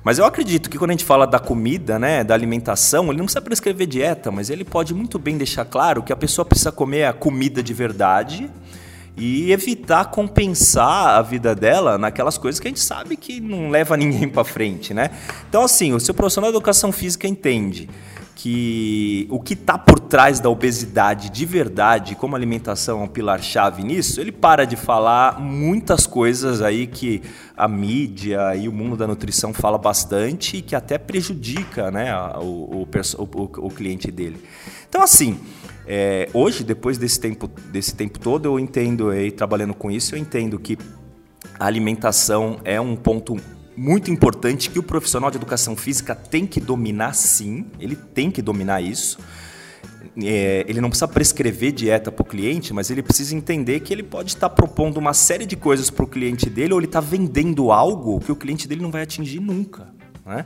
Mas 0.02 0.18
eu 0.18 0.24
acredito 0.24 0.68
que 0.68 0.78
quando 0.78 0.90
a 0.90 0.92
gente 0.92 1.04
fala 1.04 1.26
da 1.26 1.38
comida, 1.38 1.98
né, 1.98 2.22
da 2.24 2.34
alimentação, 2.34 3.04
ele 3.08 3.18
não 3.18 3.24
precisa 3.24 3.40
prescrever 3.40 3.86
dieta, 3.86 4.30
mas 4.30 4.50
ele 4.50 4.64
pode 4.64 4.94
muito 4.94 5.18
bem 5.18 5.36
deixar 5.36 5.64
claro 5.64 6.02
que 6.02 6.12
a 6.12 6.16
pessoa 6.16 6.44
precisa 6.44 6.72
comer 6.72 7.04
a 7.04 7.12
comida 7.12 7.62
de 7.62 7.72
verdade 7.72 8.50
e 9.16 9.50
evitar 9.50 10.06
compensar 10.06 11.18
a 11.18 11.22
vida 11.22 11.54
dela 11.54 11.98
naquelas 11.98 12.38
coisas 12.38 12.60
que 12.60 12.68
a 12.68 12.70
gente 12.70 12.80
sabe 12.80 13.16
que 13.16 13.40
não 13.40 13.68
leva 13.68 13.96
ninguém 13.98 14.28
para 14.28 14.44
frente, 14.44 14.94
né? 14.94 15.10
Então 15.48 15.62
assim, 15.62 15.92
o 15.92 16.00
seu 16.00 16.14
profissional 16.14 16.50
de 16.50 16.56
educação 16.56 16.92
física 16.92 17.26
entende 17.26 17.88
que 18.38 19.26
o 19.30 19.40
que 19.40 19.54
está 19.54 19.76
por 19.76 19.98
trás 19.98 20.38
da 20.38 20.48
obesidade 20.48 21.28
de 21.28 21.44
verdade, 21.44 22.14
como 22.14 22.36
a 22.36 22.38
alimentação 22.38 23.00
é 23.00 23.02
um 23.02 23.08
pilar-chave 23.08 23.82
nisso, 23.82 24.20
ele 24.20 24.30
para 24.30 24.64
de 24.64 24.76
falar 24.76 25.40
muitas 25.40 26.06
coisas 26.06 26.62
aí 26.62 26.86
que 26.86 27.20
a 27.56 27.66
mídia 27.66 28.54
e 28.54 28.68
o 28.68 28.72
mundo 28.72 28.96
da 28.96 29.08
nutrição 29.08 29.52
fala 29.52 29.76
bastante 29.76 30.58
e 30.58 30.62
que 30.62 30.76
até 30.76 30.96
prejudica 30.98 31.90
né, 31.90 32.14
o, 32.36 32.86
o, 32.86 32.88
o, 33.18 33.66
o 33.66 33.70
cliente 33.70 34.08
dele. 34.12 34.40
Então, 34.88 35.02
assim, 35.02 35.40
é, 35.84 36.28
hoje, 36.32 36.62
depois 36.62 36.96
desse 36.96 37.18
tempo, 37.18 37.50
desse 37.72 37.92
tempo 37.92 38.20
todo, 38.20 38.46
eu 38.46 38.60
entendo, 38.60 39.12
e 39.12 39.32
trabalhando 39.32 39.74
com 39.74 39.90
isso, 39.90 40.14
eu 40.14 40.18
entendo 40.18 40.60
que 40.60 40.78
a 41.58 41.66
alimentação 41.66 42.60
é 42.64 42.80
um 42.80 42.94
ponto 42.94 43.36
muito 43.78 44.10
importante 44.10 44.68
que 44.68 44.78
o 44.78 44.82
profissional 44.82 45.30
de 45.30 45.36
educação 45.36 45.76
física 45.76 46.14
tem 46.14 46.46
que 46.46 46.60
dominar 46.60 47.14
sim, 47.14 47.66
ele 47.78 47.94
tem 47.94 48.30
que 48.30 48.42
dominar 48.42 48.80
isso. 48.80 49.18
É, 50.20 50.64
ele 50.68 50.80
não 50.80 50.88
precisa 50.88 51.06
prescrever 51.06 51.70
dieta 51.70 52.10
para 52.10 52.22
o 52.22 52.24
cliente, 52.24 52.74
mas 52.74 52.90
ele 52.90 53.02
precisa 53.02 53.36
entender 53.36 53.78
que 53.80 53.92
ele 53.92 54.02
pode 54.02 54.30
estar 54.30 54.50
propondo 54.50 54.96
uma 54.96 55.14
série 55.14 55.46
de 55.46 55.54
coisas 55.54 55.90
para 55.90 56.04
o 56.04 56.08
cliente 56.08 56.50
dele, 56.50 56.72
ou 56.72 56.80
ele 56.80 56.86
está 56.86 57.00
vendendo 57.00 57.70
algo 57.70 58.18
que 58.18 58.32
o 58.32 58.36
cliente 58.36 58.66
dele 58.66 58.82
não 58.82 58.90
vai 58.90 59.02
atingir 59.02 59.38
nunca. 59.38 59.94
Né? 60.26 60.44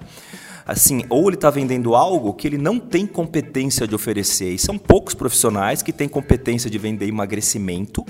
Assim, 0.67 1.05
ou 1.09 1.27
ele 1.27 1.37
está 1.37 1.49
vendendo 1.49 1.95
algo 1.95 2.35
que 2.35 2.47
ele 2.47 2.59
não 2.59 2.79
tem 2.79 3.07
competência 3.07 3.89
de 3.89 3.95
oferecer. 3.95 4.53
E 4.53 4.59
são 4.59 4.77
poucos 4.77 5.15
profissionais 5.15 5.83
que 5.83 5.93
têm 5.93 6.09
competência 6.09 6.69
de 6.69 6.77
vender 6.77 7.09
emagrecimento 7.09 8.05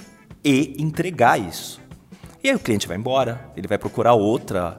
e 0.44 0.74
entregar 0.78 1.40
isso. 1.40 1.81
E 2.42 2.48
aí 2.48 2.56
o 2.56 2.58
cliente 2.58 2.88
vai 2.88 2.96
embora, 2.96 3.40
ele 3.56 3.68
vai 3.68 3.78
procurar 3.78 4.14
outra 4.14 4.78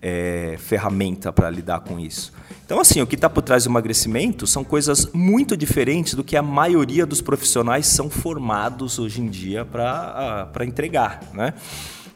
é, 0.00 0.56
ferramenta 0.58 1.32
para 1.32 1.50
lidar 1.50 1.80
com 1.80 2.00
isso. 2.00 2.32
Então, 2.64 2.80
assim, 2.80 3.00
o 3.00 3.06
que 3.06 3.14
está 3.14 3.28
por 3.28 3.42
trás 3.42 3.64
do 3.64 3.70
emagrecimento 3.70 4.46
são 4.46 4.64
coisas 4.64 5.10
muito 5.12 5.56
diferentes 5.56 6.14
do 6.14 6.24
que 6.24 6.36
a 6.36 6.42
maioria 6.42 7.04
dos 7.04 7.20
profissionais 7.20 7.86
são 7.86 8.08
formados 8.08 8.98
hoje 8.98 9.20
em 9.20 9.28
dia 9.28 9.64
para 9.64 10.64
entregar, 10.64 11.22
né? 11.34 11.54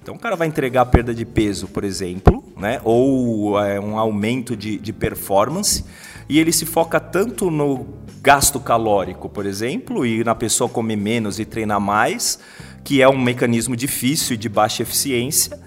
Então, 0.03 0.15
o 0.15 0.19
cara 0.19 0.35
vai 0.35 0.49
entregar 0.49 0.85
perda 0.87 1.15
de 1.15 1.25
peso, 1.25 1.69
por 1.69 1.85
exemplo, 1.85 2.43
né? 2.57 2.81
ou 2.83 3.59
é, 3.63 3.79
um 3.79 3.97
aumento 3.97 4.57
de, 4.57 4.77
de 4.77 4.93
performance, 4.93 5.85
e 6.29 6.41
ele 6.41 6.51
se 6.51 6.67
foca 6.67 6.99
tanto 6.99 7.51
no 7.51 7.87
gasto 8.21 8.59
calórico, 8.59 9.29
por 9.29 9.47
exemplo, 9.47 10.05
e 10.05 10.25
na 10.25 10.35
pessoa 10.35 10.69
comer 10.69 10.97
menos 10.97 11.39
e 11.39 11.45
treinar 11.45 11.81
mais, 11.81 12.39
que 12.85 13.01
é 13.01 13.09
um 13.09 13.19
mecanismo 13.19 13.77
difícil 13.77 14.35
e 14.35 14.37
de 14.37 14.49
baixa 14.49 14.83
eficiência, 14.83 15.59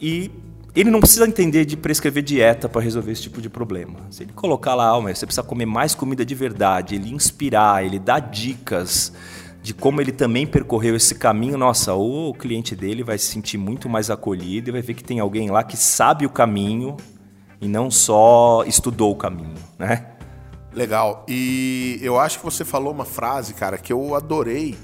e 0.00 0.30
ele 0.74 0.90
não 0.90 1.00
precisa 1.00 1.26
entender 1.26 1.64
de 1.64 1.76
prescrever 1.76 2.22
dieta 2.22 2.68
para 2.68 2.82
resolver 2.82 3.10
esse 3.10 3.22
tipo 3.22 3.40
de 3.40 3.48
problema. 3.48 3.98
Se 4.10 4.22
ele 4.22 4.32
colocar 4.32 4.74
lá, 4.74 4.98
você 4.98 5.24
precisa 5.24 5.42
comer 5.42 5.64
mais 5.64 5.94
comida 5.94 6.24
de 6.24 6.34
verdade, 6.34 6.94
ele 6.94 7.10
inspirar, 7.10 7.84
ele 7.84 7.98
dar 7.98 8.20
dicas 8.20 9.12
de 9.62 9.74
como 9.74 10.00
ele 10.00 10.12
também 10.12 10.46
percorreu 10.46 10.94
esse 10.94 11.14
caminho, 11.14 11.58
nossa, 11.58 11.92
o 11.94 12.32
cliente 12.34 12.76
dele 12.76 13.02
vai 13.02 13.18
se 13.18 13.24
sentir 13.24 13.58
muito 13.58 13.88
mais 13.88 14.10
acolhido 14.10 14.70
e 14.70 14.72
vai 14.72 14.80
ver 14.80 14.94
que 14.94 15.02
tem 15.02 15.18
alguém 15.18 15.50
lá 15.50 15.64
que 15.64 15.76
sabe 15.76 16.24
o 16.24 16.30
caminho 16.30 16.96
e 17.60 17.66
não 17.66 17.90
só 17.90 18.62
estudou 18.64 19.10
o 19.10 19.16
caminho, 19.16 19.56
né? 19.76 20.06
Legal. 20.72 21.24
E 21.26 21.98
eu 22.02 22.20
acho 22.20 22.38
que 22.38 22.44
você 22.44 22.64
falou 22.64 22.92
uma 22.92 23.04
frase, 23.04 23.54
cara, 23.54 23.78
que 23.78 23.92
eu 23.92 24.14
adorei 24.14 24.76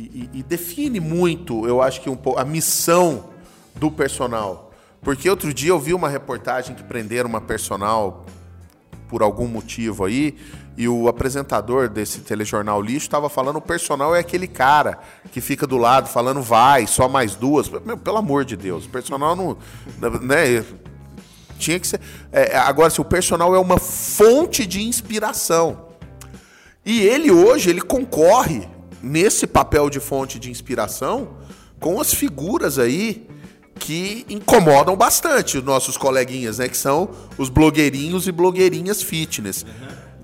e, 0.00 0.30
e, 0.34 0.42
define 0.42 1.00
muito, 1.00 1.66
eu 1.66 1.82
acho 1.82 2.00
que 2.00 2.08
um 2.08 2.16
pouco 2.16 2.38
a 2.38 2.44
missão 2.44 3.30
do 3.74 3.90
personal 3.90 4.68
porque 5.00 5.30
outro 5.30 5.54
dia 5.54 5.70
eu 5.70 5.78
vi 5.78 5.94
uma 5.94 6.08
reportagem 6.08 6.74
que 6.74 6.82
prenderam 6.82 7.28
uma 7.28 7.40
personal 7.40 8.26
por 9.08 9.22
algum 9.22 9.46
motivo 9.46 10.04
aí, 10.04 10.36
e 10.76 10.86
o 10.86 11.08
apresentador 11.08 11.88
desse 11.88 12.20
telejornal 12.20 12.80
lixo 12.82 13.06
estava 13.06 13.28
falando 13.30 13.56
o 13.56 13.60
personal 13.60 14.14
é 14.14 14.18
aquele 14.18 14.46
cara 14.46 14.98
que 15.32 15.40
fica 15.40 15.66
do 15.66 15.78
lado 15.78 16.08
falando 16.08 16.42
vai, 16.42 16.86
só 16.86 17.08
mais 17.08 17.34
duas. 17.34 17.70
Meu, 17.70 17.96
pelo 17.96 18.18
amor 18.18 18.44
de 18.44 18.54
Deus, 18.54 18.84
o 18.84 18.88
personal 18.90 19.34
não. 19.34 19.56
Né, 20.20 20.62
tinha 21.58 21.80
que 21.80 21.86
ser. 21.86 22.00
É, 22.30 22.56
agora, 22.58 22.90
se 22.90 23.00
o 23.00 23.04
personal 23.04 23.54
é 23.54 23.58
uma 23.58 23.78
fonte 23.78 24.66
de 24.66 24.82
inspiração. 24.82 25.86
E 26.84 27.00
ele 27.00 27.30
hoje, 27.30 27.70
ele 27.70 27.80
concorre 27.80 28.68
nesse 29.02 29.46
papel 29.46 29.88
de 29.90 30.00
fonte 30.00 30.38
de 30.38 30.50
inspiração 30.50 31.36
com 31.78 32.00
as 32.00 32.12
figuras 32.12 32.78
aí 32.78 33.26
que 33.78 34.26
incomodam 34.28 34.96
bastante 34.96 35.58
os 35.58 35.64
nossos 35.64 35.96
coleguinhas, 35.96 36.58
né? 36.58 36.68
Que 36.68 36.76
são 36.76 37.10
os 37.36 37.48
blogueirinhos 37.48 38.26
e 38.26 38.32
blogueirinhas 38.32 39.02
fitness. 39.02 39.64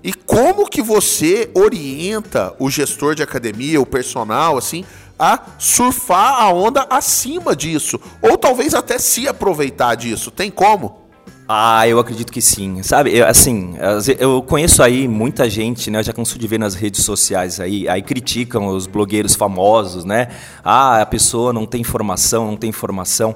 E 0.03 0.13
como 0.13 0.69
que 0.69 0.81
você 0.81 1.49
orienta 1.55 2.53
o 2.59 2.69
gestor 2.69 3.15
de 3.15 3.23
academia, 3.23 3.81
o 3.81 3.85
personal, 3.85 4.57
assim, 4.57 4.85
a 5.17 5.41
surfar 5.57 6.41
a 6.41 6.53
onda 6.53 6.85
acima 6.89 7.55
disso? 7.55 7.99
Ou 8.21 8.37
talvez 8.37 8.73
até 8.75 8.99
se 8.99 9.27
aproveitar 9.27 9.95
disso? 9.95 10.29
Tem 10.29 10.51
como? 10.51 11.04
Ah, 11.47 11.87
eu 11.87 11.99
acredito 11.99 12.31
que 12.31 12.41
sim. 12.41 12.81
Sabe, 12.81 13.15
eu, 13.15 13.25
assim, 13.27 13.75
eu 14.17 14.41
conheço 14.41 14.81
aí 14.81 15.07
muita 15.07 15.47
gente, 15.47 15.91
né? 15.91 15.99
Eu 15.99 16.03
já 16.03 16.13
canso 16.13 16.39
de 16.39 16.47
ver 16.47 16.57
nas 16.57 16.73
redes 16.73 17.05
sociais 17.05 17.59
aí, 17.59 17.87
aí 17.87 18.01
criticam 18.01 18.67
os 18.67 18.87
blogueiros 18.87 19.35
famosos, 19.35 20.03
né? 20.03 20.29
Ah, 20.63 21.01
a 21.01 21.05
pessoa 21.05 21.53
não 21.53 21.65
tem 21.67 21.81
informação, 21.81 22.47
não 22.47 22.57
tem 22.57 22.69
informação. 22.69 23.35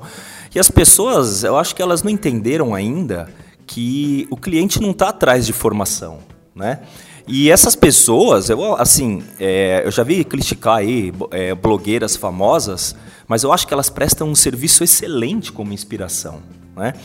E 0.54 0.60
as 0.60 0.72
pessoas, 0.72 1.44
eu 1.44 1.56
acho 1.58 1.76
que 1.76 1.82
elas 1.82 2.02
não 2.02 2.10
entenderam 2.10 2.74
ainda 2.74 3.30
que 3.68 4.28
o 4.32 4.38
cliente 4.38 4.82
não 4.82 4.90
está 4.92 5.10
atrás 5.10 5.46
de 5.46 5.54
formação, 5.54 6.18
né? 6.56 6.80
E 7.28 7.52
essas 7.52 7.76
pessoas, 7.76 8.50
eu, 8.50 8.76
assim, 8.76 9.22
é, 9.40 9.84
eu 9.86 9.92
já 9.92 10.02
vi 10.02 10.24
criticar 10.24 10.78
aí 10.78 11.14
é, 11.30 11.54
blogueiras 11.54 12.16
famosas, 12.16 12.96
mas 13.28 13.44
eu 13.44 13.54
acho 13.54 13.68
que 13.68 13.74
elas 13.74 13.88
prestam 13.88 14.28
um 14.28 14.34
serviço 14.34 14.84
excelente 14.84 15.52
como 15.52 15.72
inspiração, 15.72 16.42
né? 16.76 16.96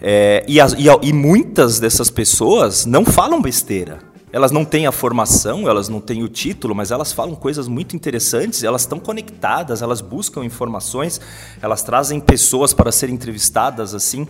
É, 0.00 0.44
e, 0.46 0.60
as, 0.60 0.74
e, 0.74 0.86
e, 1.02 1.12
muitas 1.12 1.80
dessas 1.80 2.08
pessoas 2.08 2.86
não 2.86 3.04
falam 3.04 3.42
besteira. 3.42 3.98
elas 4.30 4.52
não 4.52 4.64
têm 4.64 4.86
a 4.86 4.92
formação, 4.92 5.68
elas 5.68 5.88
não 5.88 6.00
têm 6.00 6.22
o 6.22 6.28
título, 6.28 6.74
mas 6.74 6.90
elas 6.90 7.12
falam 7.12 7.34
coisas 7.34 7.66
muito 7.66 7.96
interessantes, 7.96 8.62
elas 8.62 8.82
estão 8.82 9.00
conectadas, 9.00 9.80
elas 9.82 10.00
buscam 10.00 10.44
informações, 10.44 11.20
elas 11.62 11.82
trazem 11.82 12.20
pessoas 12.20 12.74
para 12.74 12.92
serem 12.92 13.14
entrevistadas 13.14 13.94
assim. 13.94 14.28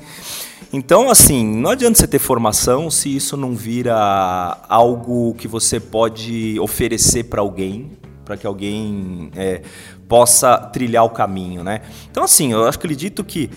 Então, 0.72 1.10
assim, 1.10 1.44
não 1.44 1.70
adianta 1.70 1.98
você 1.98 2.06
ter 2.06 2.18
formação 2.18 2.90
se 2.90 3.14
isso 3.14 3.37
não 3.37 3.54
vira 3.54 3.94
algo 4.68 5.34
que 5.34 5.48
você 5.48 5.80
pode 5.80 6.58
oferecer 6.60 7.25
para 7.25 7.40
alguém, 7.40 7.90
para 8.25 8.37
que 8.37 8.46
alguém 8.46 9.30
é, 9.34 9.62
possa 10.06 10.58
trilhar 10.58 11.04
o 11.04 11.10
caminho, 11.10 11.64
né? 11.64 11.80
Então, 12.10 12.22
assim, 12.22 12.52
eu 12.52 12.66
acredito 12.66 13.25
que 13.25 13.50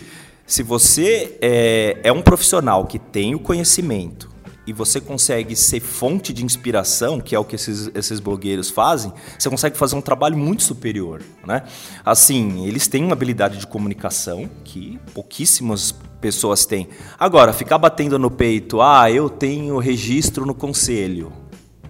se 0.52 0.64
você 0.64 1.38
é, 1.42 1.98
é 2.04 2.12
um 2.12 2.22
profissional 2.22 2.86
que 2.86 3.00
tem 3.00 3.34
o 3.34 3.40
conhecimento, 3.40 4.30
e 4.68 4.74
você 4.74 5.00
consegue 5.00 5.56
ser 5.56 5.80
fonte 5.80 6.34
de 6.34 6.44
inspiração, 6.44 7.22
que 7.22 7.34
é 7.34 7.40
o 7.40 7.46
que 7.46 7.56
esses, 7.56 7.90
esses 7.96 8.20
blogueiros 8.20 8.70
fazem, 8.70 9.14
você 9.40 9.50
consegue 9.50 9.78
fazer 9.78 9.96
um 9.96 10.02
trabalho 10.02 10.38
muito 10.38 10.62
superior, 10.64 11.22
né? 11.48 11.64
Assim, 12.04 12.68
eles 12.68 12.86
têm 12.86 13.06
uma 13.06 13.14
habilidade 13.14 13.60
de 13.60 13.66
comunicação 13.66 14.50
que 14.66 15.00
pouquíssimas 15.14 15.96
pessoas 16.20 16.66
têm. 16.66 16.90
Agora, 17.18 17.54
ficar 17.54 17.78
batendo 17.78 18.20
no 18.20 18.30
peito, 18.30 18.82
ah, 18.82 19.10
eu 19.10 19.30
tenho 19.30 19.78
registro 19.78 20.46
no 20.46 20.54
conselho. 20.54 21.32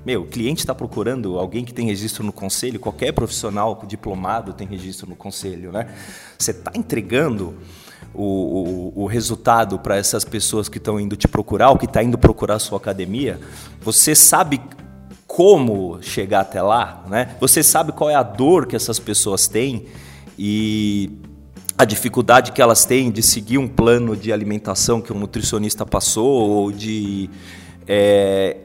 Meu, 0.06 0.22
o 0.22 0.28
cliente 0.28 0.60
está 0.60 0.76
procurando 0.76 1.40
alguém 1.40 1.66
que 1.66 1.74
tem 1.74 1.88
registro 1.88 2.24
no 2.24 2.32
conselho, 2.32 2.80
qualquer 2.80 3.12
profissional 3.12 3.84
diplomado 3.88 4.54
tem 4.54 4.68
registro 4.68 5.10
no 5.10 5.16
conselho, 5.16 5.72
né? 5.72 5.88
Você 6.38 6.52
está 6.52 6.72
entregando 6.76 7.58
o, 8.14 8.94
o, 8.96 9.06
resultado 9.06 9.80
para 9.80 9.96
essas 9.96 10.26
pessoas 10.26 10.68
que 10.68 10.78
estão 10.78 11.00
indo 11.00 11.16
te 11.16 11.28
procurar, 11.28 11.70
ou 11.70 11.78
que 11.78 11.86
está 11.86 12.04
indo 12.04 12.18
procurar 12.18 12.56
a 12.56 12.60
sua 12.60 12.78
academia, 12.78 13.40
você 13.82 14.14
sabe 14.14 14.62
como 15.26 15.98
chegar 16.02 16.42
até 16.42 16.62
lá, 16.62 17.06
né? 17.10 17.36
Você 17.40 17.64
sabe 17.64 17.94
qual 17.94 18.10
é 18.10 18.16
a 18.16 18.24
dor 18.24 18.66
que 18.66 18.76
essas 18.76 19.00
pessoas 19.00 19.48
têm 19.48 19.86
e 20.38 21.10
a 21.78 21.86
dificuldade 21.86 22.52
que 22.52 22.62
elas 22.62 22.86
têm 22.86 23.10
de 23.10 23.24
seguir 23.24 23.58
um 23.58 23.68
plano 23.68 24.16
de 24.16 24.34
alimentação 24.34 25.02
que 25.02 25.14
um 25.14 25.18
nutricionista 25.18 25.86
passou 25.86 26.28
ou 26.28 26.72
de 26.72 27.30
é, 27.88 28.58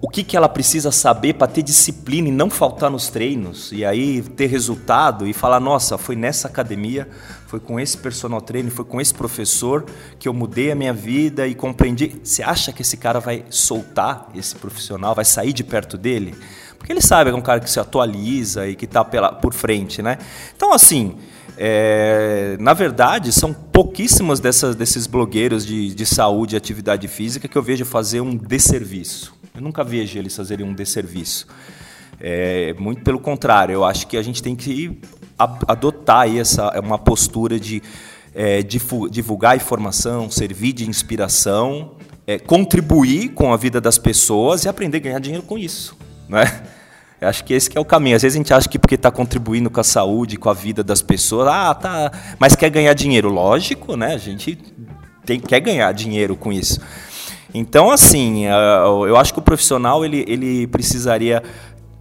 o 0.00 0.08
que, 0.08 0.22
que 0.22 0.36
ela 0.36 0.48
precisa 0.48 0.92
saber 0.92 1.34
para 1.34 1.48
ter 1.48 1.62
disciplina 1.62 2.28
e 2.28 2.30
não 2.30 2.48
faltar 2.48 2.88
nos 2.88 3.08
treinos, 3.08 3.72
e 3.72 3.84
aí 3.84 4.22
ter 4.22 4.46
resultado 4.46 5.26
e 5.26 5.32
falar: 5.32 5.58
nossa, 5.58 5.98
foi 5.98 6.14
nessa 6.14 6.46
academia, 6.46 7.08
foi 7.48 7.58
com 7.58 7.80
esse 7.80 7.98
personal 7.98 8.40
trainer, 8.40 8.70
foi 8.70 8.84
com 8.84 9.00
esse 9.00 9.12
professor 9.12 9.84
que 10.18 10.28
eu 10.28 10.32
mudei 10.32 10.70
a 10.70 10.76
minha 10.76 10.92
vida 10.92 11.46
e 11.48 11.56
compreendi. 11.56 12.20
Você 12.22 12.40
acha 12.42 12.72
que 12.72 12.82
esse 12.82 12.96
cara 12.96 13.18
vai 13.18 13.44
soltar 13.50 14.28
esse 14.34 14.54
profissional, 14.54 15.12
vai 15.14 15.24
sair 15.24 15.52
de 15.52 15.64
perto 15.64 15.98
dele? 15.98 16.36
Porque 16.78 16.92
ele 16.92 17.02
sabe 17.02 17.30
que 17.30 17.36
é 17.36 17.38
um 17.38 17.42
cara 17.42 17.58
que 17.58 17.68
se 17.68 17.80
atualiza 17.80 18.68
e 18.68 18.76
que 18.76 18.84
está 18.84 19.04
por 19.04 19.52
frente, 19.52 20.02
né? 20.02 20.18
Então, 20.54 20.72
assim. 20.72 21.16
É, 21.62 22.56
na 22.58 22.72
verdade, 22.72 23.30
são 23.32 23.52
pouquíssimos 23.52 24.40
dessas, 24.40 24.74
desses 24.74 25.06
blogueiros 25.06 25.66
de, 25.66 25.94
de 25.94 26.06
saúde 26.06 26.54
e 26.54 26.56
atividade 26.56 27.06
física 27.06 27.46
que 27.46 27.58
eu 27.58 27.62
vejo 27.62 27.84
fazer 27.84 28.22
um 28.22 28.34
desserviço. 28.34 29.39
Eu 29.60 29.64
nunca 29.64 29.84
vejo 29.84 30.18
eles 30.18 30.34
fazerem 30.34 30.64
um 30.64 30.72
desserviço. 30.72 31.46
É, 32.18 32.74
muito 32.78 33.02
pelo 33.02 33.20
contrário, 33.20 33.74
eu 33.74 33.84
acho 33.84 34.06
que 34.06 34.16
a 34.16 34.22
gente 34.22 34.42
tem 34.42 34.56
que 34.56 34.98
adotar 35.68 36.20
aí 36.20 36.38
essa, 36.38 36.80
uma 36.80 36.98
postura 36.98 37.60
de 37.60 37.82
é, 38.34 38.62
divulgar 38.62 39.54
informação, 39.56 40.30
servir 40.30 40.72
de 40.72 40.88
inspiração, 40.88 41.92
é, 42.26 42.38
contribuir 42.38 43.34
com 43.34 43.52
a 43.52 43.56
vida 43.58 43.82
das 43.82 43.98
pessoas 43.98 44.64
e 44.64 44.68
aprender 44.68 44.96
a 44.96 45.00
ganhar 45.00 45.18
dinheiro 45.18 45.44
com 45.44 45.58
isso. 45.58 45.94
Né? 46.26 46.62
Eu 47.20 47.28
acho 47.28 47.44
que 47.44 47.52
esse 47.52 47.68
que 47.68 47.76
é 47.76 47.80
o 47.82 47.84
caminho. 47.84 48.16
Às 48.16 48.22
vezes 48.22 48.36
a 48.36 48.38
gente 48.38 48.54
acha 48.54 48.66
que 48.66 48.78
porque 48.78 48.94
está 48.94 49.10
contribuindo 49.10 49.68
com 49.68 49.80
a 49.80 49.84
saúde, 49.84 50.38
com 50.38 50.48
a 50.48 50.54
vida 50.54 50.82
das 50.82 51.02
pessoas, 51.02 51.48
ah, 51.48 51.74
tá, 51.74 52.10
mas 52.38 52.56
quer 52.56 52.70
ganhar 52.70 52.94
dinheiro. 52.94 53.28
Lógico, 53.28 53.94
né? 53.94 54.14
A 54.14 54.18
gente 54.18 54.56
tem, 55.26 55.38
quer 55.38 55.60
ganhar 55.60 55.92
dinheiro 55.92 56.34
com 56.34 56.50
isso. 56.50 56.80
Então, 57.52 57.90
assim, 57.90 58.46
é, 58.46 58.52
eu 58.82 59.16
acho 59.16 59.32
que 59.32 59.38
o 59.38 59.42
profissional 59.42 60.04
ele, 60.04 60.24
ele 60.28 60.66
precisaria, 60.66 61.42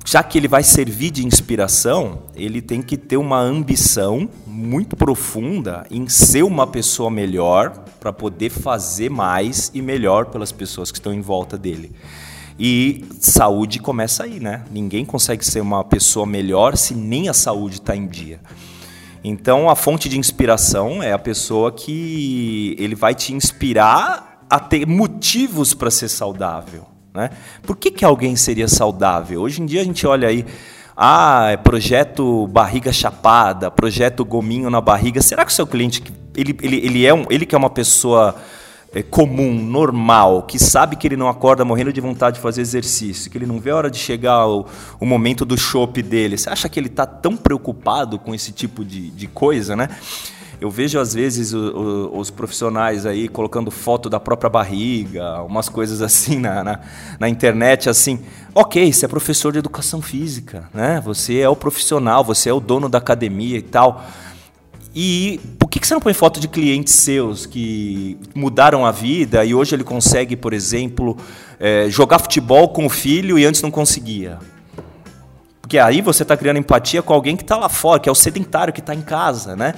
já 0.05 0.21
que 0.21 0.37
ele 0.37 0.47
vai 0.47 0.63
servir 0.63 1.11
de 1.11 1.25
inspiração, 1.25 2.19
ele 2.35 2.61
tem 2.61 2.81
que 2.81 2.97
ter 2.97 3.17
uma 3.17 3.39
ambição 3.39 4.29
muito 4.45 4.95
profunda 4.95 5.85
em 5.89 6.07
ser 6.07 6.43
uma 6.43 6.67
pessoa 6.67 7.09
melhor 7.09 7.71
para 7.99 8.13
poder 8.13 8.49
fazer 8.49 9.09
mais 9.09 9.71
e 9.73 9.81
melhor 9.81 10.27
pelas 10.27 10.51
pessoas 10.51 10.91
que 10.91 10.97
estão 10.97 11.13
em 11.13 11.21
volta 11.21 11.57
dele. 11.57 11.91
E 12.59 13.05
saúde 13.21 13.79
começa 13.79 14.23
aí, 14.23 14.39
né? 14.39 14.65
Ninguém 14.69 15.05
consegue 15.05 15.45
ser 15.45 15.61
uma 15.61 15.83
pessoa 15.83 16.25
melhor 16.25 16.75
se 16.75 16.93
nem 16.93 17.29
a 17.29 17.33
saúde 17.33 17.77
está 17.77 17.95
em 17.95 18.05
dia. 18.05 18.39
Então, 19.23 19.69
a 19.69 19.75
fonte 19.75 20.09
de 20.09 20.19
inspiração 20.19 21.01
é 21.01 21.13
a 21.13 21.19
pessoa 21.19 21.71
que 21.71 22.75
ele 22.77 22.95
vai 22.95 23.15
te 23.15 23.33
inspirar 23.33 24.28
a 24.49 24.59
ter 24.59 24.85
motivos 24.87 25.73
para 25.73 25.91
ser 25.91 26.09
saudável. 26.09 26.85
Né? 27.13 27.29
Por 27.63 27.75
que, 27.75 27.91
que 27.91 28.03
alguém 28.03 28.35
seria 28.35 28.67
saudável? 28.67 29.41
Hoje 29.41 29.61
em 29.61 29.65
dia 29.65 29.81
a 29.81 29.83
gente 29.83 30.05
olha 30.07 30.27
aí, 30.27 30.45
ah, 30.95 31.49
é 31.51 31.57
projeto 31.57 32.47
barriga 32.47 32.91
chapada, 32.91 33.71
projeto 33.71 34.25
gominho 34.25 34.69
na 34.69 34.81
barriga. 34.81 35.21
Será 35.21 35.45
que 35.45 35.51
o 35.51 35.55
seu 35.55 35.67
cliente, 35.67 36.03
ele, 36.35 36.57
ele, 36.61 36.75
ele, 36.77 37.05
é 37.05 37.13
um, 37.13 37.25
ele 37.29 37.45
que 37.45 37.55
é 37.55 37.57
uma 37.57 37.69
pessoa 37.69 38.35
é, 38.93 39.03
comum, 39.03 39.53
normal, 39.53 40.43
que 40.43 40.57
sabe 40.57 40.95
que 40.95 41.07
ele 41.07 41.15
não 41.15 41.29
acorda 41.29 41.63
morrendo 41.63 41.93
de 41.93 42.01
vontade 42.01 42.37
de 42.37 42.41
fazer 42.41 42.61
exercício, 42.61 43.29
que 43.29 43.37
ele 43.37 43.45
não 43.45 43.59
vê 43.59 43.69
a 43.69 43.75
hora 43.75 43.91
de 43.91 43.97
chegar 43.97 44.47
o, 44.47 44.65
o 44.99 45.05
momento 45.05 45.45
do 45.45 45.57
chopp 45.57 46.01
dele, 46.01 46.37
você 46.37 46.49
acha 46.49 46.67
que 46.67 46.79
ele 46.79 46.87
está 46.87 47.05
tão 47.05 47.37
preocupado 47.37 48.17
com 48.17 48.33
esse 48.33 48.51
tipo 48.51 48.83
de, 48.83 49.09
de 49.11 49.27
coisa, 49.27 49.75
né? 49.75 49.89
Eu 50.61 50.69
vejo 50.69 50.99
às 50.99 51.13
vezes 51.13 51.53
o, 51.53 51.57
o, 51.57 52.19
os 52.19 52.29
profissionais 52.29 53.05
aí 53.05 53.29
colocando 53.29 53.71
foto 53.71 54.09
da 54.09 54.19
própria 54.19 54.49
barriga, 54.49 55.41
umas 55.43 55.69
coisas 55.69 56.01
assim 56.01 56.37
na, 56.37 56.63
na, 56.63 56.79
na, 57.17 57.29
internet, 57.29 57.89
assim. 57.89 58.19
Ok, 58.53 58.91
você 58.91 59.05
é 59.05 59.07
professor 59.07 59.53
de 59.53 59.59
educação 59.59 60.01
física, 60.01 60.69
né? 60.73 61.01
Você 61.05 61.39
é 61.39 61.47
o 61.47 61.55
profissional, 61.55 62.23
você 62.23 62.49
é 62.49 62.53
o 62.53 62.59
dono 62.59 62.89
da 62.89 62.97
academia 62.97 63.57
e 63.57 63.61
tal. 63.61 64.03
E 64.93 65.39
por 65.57 65.69
que 65.69 65.85
você 65.85 65.93
não 65.93 66.01
põe 66.01 66.13
foto 66.13 66.39
de 66.39 66.47
clientes 66.47 66.93
seus 66.95 67.45
que 67.45 68.17
mudaram 68.35 68.85
a 68.85 68.91
vida 68.91 69.45
e 69.45 69.53
hoje 69.53 69.75
ele 69.75 69.83
consegue, 69.83 70.35
por 70.35 70.51
exemplo, 70.51 71.15
é, 71.59 71.89
jogar 71.89 72.19
futebol 72.19 72.69
com 72.69 72.85
o 72.85 72.89
filho 72.89 73.39
e 73.39 73.45
antes 73.45 73.61
não 73.61 73.71
conseguia? 73.71 74.39
Porque 75.61 75.77
aí 75.77 76.01
você 76.01 76.23
está 76.23 76.35
criando 76.35 76.57
empatia 76.57 77.03
com 77.03 77.13
alguém 77.13 77.37
que 77.37 77.43
está 77.43 77.55
lá 77.55 77.69
fora, 77.69 77.99
que 77.99 78.09
é 78.09 78.11
o 78.11 78.15
sedentário 78.15 78.73
que 78.73 78.79
está 78.79 78.95
em 78.95 79.03
casa, 79.03 79.55
né? 79.55 79.75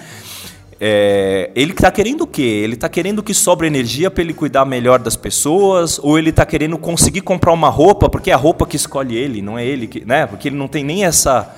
É, 0.83 1.51
ele 1.53 1.73
está 1.73 1.91
querendo 1.91 2.21
o 2.21 2.27
quê? 2.27 2.41
Ele 2.41 2.73
está 2.73 2.89
querendo 2.89 3.21
que 3.21 3.35
sobre 3.35 3.67
energia 3.67 4.09
para 4.09 4.23
ele 4.23 4.33
cuidar 4.33 4.65
melhor 4.65 4.97
das 4.97 5.15
pessoas, 5.15 5.99
ou 5.99 6.17
ele 6.17 6.31
está 6.31 6.43
querendo 6.43 6.75
conseguir 6.75 7.21
comprar 7.21 7.53
uma 7.53 7.69
roupa 7.69 8.09
porque 8.09 8.31
é 8.31 8.33
a 8.33 8.37
roupa 8.37 8.65
que 8.65 8.75
escolhe 8.75 9.15
ele, 9.15 9.43
não 9.43 9.59
é 9.59 9.63
ele 9.63 9.85
que, 9.85 10.03
né? 10.03 10.25
Porque 10.25 10.47
ele 10.47 10.55
não 10.55 10.67
tem 10.67 10.83
nem 10.83 11.05
essa, 11.05 11.55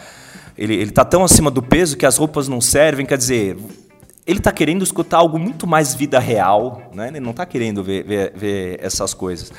ele 0.58 0.76
está 0.76 1.06
tão 1.06 1.24
acima 1.24 1.50
do 1.50 1.64
peso 1.64 1.96
que 1.96 2.06
as 2.06 2.18
roupas 2.18 2.50
não 2.50 2.60
servem. 2.60 3.06
Quer 3.06 3.18
dizer, 3.18 3.56
ele 4.28 4.40
está 4.40 4.52
querendo 4.52 4.84
escutar 4.84 5.20
algo 5.20 5.40
muito 5.40 5.66
mais 5.66 5.96
vida 5.96 6.20
real, 6.20 6.82
né? 6.94 7.08
Ele 7.08 7.22
não 7.22 7.32
está 7.32 7.46
querendo 7.46 7.82
ver, 7.82 8.04
ver, 8.04 8.34
ver, 8.36 8.80
essas 8.82 9.14
coisas. 9.14 9.54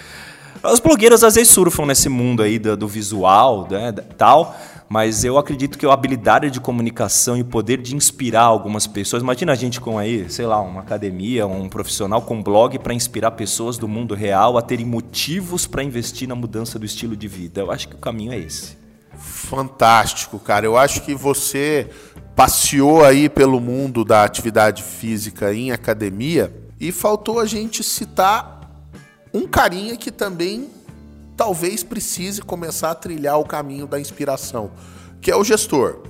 Os 0.62 0.79
blogueiros 0.79 1.24
às 1.24 1.37
vezes 1.37 1.50
surfam 1.50 1.87
nesse 1.87 2.11
mundo 2.11 2.42
aí 2.42 2.59
do, 2.59 2.77
do 2.77 2.87
visual, 2.87 3.66
né? 3.70 3.92
Tal 4.18 4.55
mas 4.88 5.25
eu 5.25 5.38
acredito 5.38 5.79
que 5.79 5.87
a 5.87 5.92
habilidade 5.92 6.51
de 6.51 6.61
comunicação 6.61 7.37
e 7.37 7.42
o 7.42 7.44
poder 7.44 7.81
de 7.81 7.97
inspirar 7.97 8.42
algumas 8.42 8.87
pessoas. 8.87 9.23
Imagina 9.23 9.53
a 9.53 9.55
gente 9.55 9.81
com 9.81 9.99
aí, 9.99 10.29
sei 10.31 10.47
lá, 10.47 10.61
uma 10.61 10.81
academia, 10.81 11.47
um 11.47 11.68
profissional 11.68 12.23
com 12.23 12.42
blog 12.42 12.79
para 12.79 12.94
inspirar 12.94 13.33
pessoas 13.33 13.79
do 13.79 13.88
mundo 13.88 14.14
real 14.14 14.59
a 14.59 14.62
terem 14.62 14.87
motivos 14.87 15.66
para 15.66 15.83
investir 15.83 16.29
na 16.29 16.35
mudança 16.35 16.79
do 16.79 16.85
estilo 16.85 17.16
de 17.16 17.27
vida. 17.27 17.62
Eu 17.62 17.70
acho 17.70 17.88
que 17.88 17.94
o 17.94 17.99
caminho 17.99 18.33
é 18.33 18.38
esse. 18.38 18.77
Fantástico, 19.16 20.38
cara. 20.38 20.66
Eu 20.66 20.77
acho 20.77 21.03
que 21.03 21.14
você 21.14 21.88
passeou 22.37 23.05
aí 23.05 23.29
pelo 23.29 23.61
mundo 23.61 24.05
da 24.05 24.25
atividade 24.25 24.83
física 24.83 25.55
em 25.55 25.70
academia 25.70 26.53
e 26.81 26.92
faltou 26.92 27.38
a 27.38 27.47
gente 27.47 27.83
citar 27.83 28.61
um 29.33 29.47
carinha 29.47 29.97
que 29.97 30.11
também 30.11 30.68
talvez 31.37 31.83
precise 31.83 32.42
começar 32.42 32.90
a 32.90 32.94
trilhar 32.94 33.38
o 33.38 33.44
caminho 33.44 33.87
da 33.87 34.01
inspiração, 34.01 34.70
que 35.20 35.31
é 35.31 35.37
o 35.37 35.44
gestor. 35.44 36.01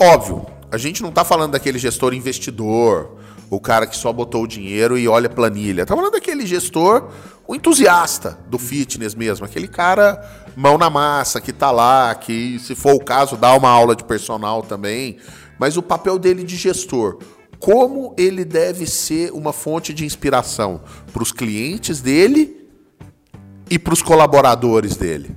Óbvio, 0.00 0.46
a 0.70 0.78
gente 0.78 1.02
não 1.02 1.10
está 1.10 1.24
falando 1.24 1.52
daquele 1.52 1.78
gestor 1.78 2.14
investidor, 2.14 3.16
o 3.48 3.60
cara 3.60 3.86
que 3.86 3.96
só 3.96 4.12
botou 4.12 4.42
o 4.42 4.46
dinheiro 4.46 4.98
e 4.98 5.06
olha 5.06 5.28
planilha. 5.28 5.82
Está 5.82 5.94
falando 5.94 6.12
daquele 6.12 6.46
gestor, 6.46 7.08
o 7.46 7.54
entusiasta 7.54 8.38
do 8.48 8.58
fitness 8.58 9.14
mesmo, 9.14 9.44
aquele 9.44 9.68
cara 9.68 10.20
mão 10.56 10.76
na 10.76 10.90
massa, 10.90 11.40
que 11.40 11.50
está 11.50 11.70
lá, 11.70 12.14
que 12.14 12.58
se 12.58 12.74
for 12.74 12.94
o 12.94 13.04
caso 13.04 13.36
dá 13.36 13.54
uma 13.54 13.68
aula 13.68 13.94
de 13.94 14.04
personal 14.04 14.62
também, 14.62 15.18
mas 15.58 15.76
o 15.76 15.82
papel 15.82 16.18
dele 16.18 16.42
de 16.42 16.56
gestor, 16.56 17.18
como 17.58 18.14
ele 18.18 18.44
deve 18.44 18.86
ser 18.86 19.30
uma 19.32 19.52
fonte 19.52 19.94
de 19.94 20.04
inspiração 20.04 20.80
para 21.12 21.22
os 21.22 21.32
clientes 21.32 22.00
dele 22.00 22.65
e 23.70 23.78
para 23.78 23.92
os 23.92 24.02
colaboradores 24.02 24.96
dele? 24.96 25.36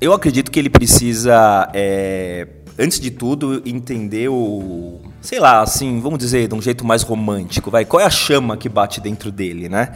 Eu 0.00 0.12
acredito 0.12 0.50
que 0.50 0.58
ele 0.58 0.70
precisa, 0.70 1.70
é, 1.74 2.46
antes 2.78 2.98
de 2.98 3.10
tudo, 3.10 3.62
entender 3.66 4.28
o. 4.28 5.00
Sei 5.20 5.38
lá, 5.38 5.60
assim, 5.60 6.00
vamos 6.00 6.18
dizer 6.18 6.48
de 6.48 6.54
um 6.54 6.62
jeito 6.62 6.86
mais 6.86 7.02
romântico, 7.02 7.70
vai. 7.70 7.84
Qual 7.84 8.00
é 8.00 8.04
a 8.04 8.10
chama 8.10 8.56
que 8.56 8.68
bate 8.68 9.00
dentro 9.00 9.30
dele, 9.30 9.68
né? 9.68 9.94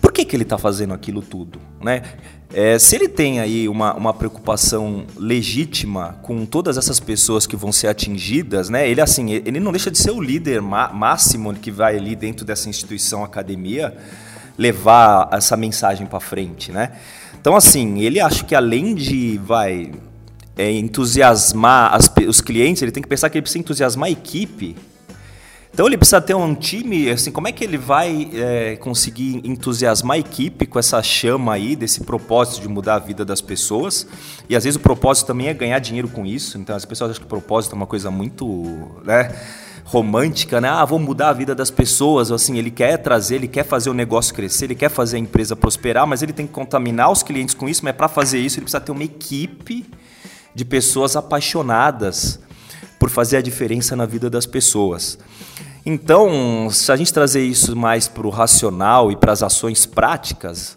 Por 0.00 0.10
que, 0.10 0.24
que 0.24 0.34
ele 0.34 0.42
está 0.42 0.56
fazendo 0.56 0.94
aquilo 0.94 1.20
tudo, 1.20 1.60
né? 1.82 2.02
É, 2.54 2.78
se 2.78 2.96
ele 2.96 3.08
tem 3.08 3.40
aí 3.40 3.68
uma, 3.68 3.94
uma 3.94 4.12
preocupação 4.14 5.04
legítima 5.16 6.18
com 6.22 6.44
todas 6.44 6.76
essas 6.76 6.98
pessoas 6.98 7.46
que 7.46 7.56
vão 7.56 7.70
ser 7.70 7.88
atingidas, 7.88 8.68
né? 8.68 8.88
Ele 8.88 9.00
assim, 9.00 9.30
ele 9.30 9.60
não 9.60 9.70
deixa 9.70 9.90
de 9.90 9.98
ser 9.98 10.10
o 10.10 10.20
líder 10.20 10.60
máximo 10.60 11.52
que 11.54 11.70
vai 11.70 11.96
ali 11.96 12.16
dentro 12.16 12.44
dessa 12.44 12.68
instituição 12.68 13.22
academia 13.22 13.96
levar 14.56 15.28
essa 15.32 15.56
mensagem 15.56 16.06
para 16.06 16.20
frente, 16.20 16.70
né? 16.72 16.92
Então, 17.40 17.56
assim, 17.56 18.00
ele 18.00 18.20
acha 18.20 18.44
que 18.44 18.54
além 18.54 18.94
de 18.94 19.38
vai 19.38 19.92
é, 20.56 20.70
entusiasmar 20.70 21.94
as, 21.94 22.12
os 22.28 22.40
clientes, 22.40 22.82
ele 22.82 22.92
tem 22.92 23.02
que 23.02 23.08
pensar 23.08 23.28
que 23.30 23.38
ele 23.38 23.42
precisa 23.42 23.58
entusiasmar 23.58 24.08
a 24.08 24.12
equipe. 24.12 24.76
Então 25.72 25.86
ele 25.86 25.96
precisa 25.96 26.20
ter 26.20 26.34
um 26.34 26.54
time, 26.54 27.10
assim, 27.10 27.30
como 27.30 27.48
é 27.48 27.52
que 27.52 27.64
ele 27.64 27.78
vai 27.78 28.30
é, 28.34 28.76
conseguir 28.76 29.40
entusiasmar 29.42 30.16
a 30.16 30.20
equipe 30.20 30.66
com 30.66 30.78
essa 30.78 31.02
chama 31.02 31.54
aí, 31.54 31.74
desse 31.74 32.02
propósito 32.02 32.60
de 32.60 32.68
mudar 32.68 32.96
a 32.96 32.98
vida 32.98 33.24
das 33.24 33.40
pessoas? 33.40 34.06
E 34.50 34.54
às 34.54 34.64
vezes 34.64 34.76
o 34.76 34.80
propósito 34.80 35.28
também 35.28 35.48
é 35.48 35.54
ganhar 35.54 35.78
dinheiro 35.78 36.08
com 36.08 36.26
isso, 36.26 36.58
então 36.58 36.76
as 36.76 36.84
pessoas 36.84 37.12
acham 37.12 37.22
que 37.22 37.26
o 37.26 37.28
propósito 37.28 37.72
é 37.72 37.76
uma 37.76 37.86
coisa 37.86 38.10
muito, 38.10 39.00
né? 39.02 39.34
Romântica, 39.84 40.60
né? 40.60 40.68
Ah, 40.68 40.84
vou 40.84 40.98
mudar 40.98 41.30
a 41.30 41.32
vida 41.32 41.54
das 41.54 41.70
pessoas. 41.70 42.30
Assim, 42.30 42.58
ele 42.58 42.70
quer 42.70 42.96
trazer, 42.98 43.36
ele 43.36 43.48
quer 43.48 43.64
fazer 43.64 43.90
o 43.90 43.94
negócio 43.94 44.34
crescer, 44.34 44.66
ele 44.66 44.74
quer 44.74 44.88
fazer 44.88 45.16
a 45.16 45.20
empresa 45.20 45.56
prosperar, 45.56 46.06
mas 46.06 46.22
ele 46.22 46.32
tem 46.32 46.46
que 46.46 46.52
contaminar 46.52 47.10
os 47.10 47.22
clientes 47.22 47.54
com 47.54 47.68
isso. 47.68 47.84
Mas 47.84 47.94
para 47.94 48.08
fazer 48.08 48.38
isso, 48.38 48.58
ele 48.58 48.64
precisa 48.64 48.80
ter 48.80 48.92
uma 48.92 49.04
equipe 49.04 49.86
de 50.54 50.64
pessoas 50.64 51.16
apaixonadas 51.16 52.38
por 52.98 53.10
fazer 53.10 53.38
a 53.38 53.42
diferença 53.42 53.96
na 53.96 54.06
vida 54.06 54.30
das 54.30 54.46
pessoas. 54.46 55.18
Então, 55.84 56.68
se 56.70 56.92
a 56.92 56.96
gente 56.96 57.12
trazer 57.12 57.44
isso 57.44 57.74
mais 57.74 58.06
para 58.06 58.26
o 58.26 58.30
racional 58.30 59.10
e 59.10 59.16
para 59.16 59.32
as 59.32 59.42
ações 59.42 59.84
práticas, 59.84 60.76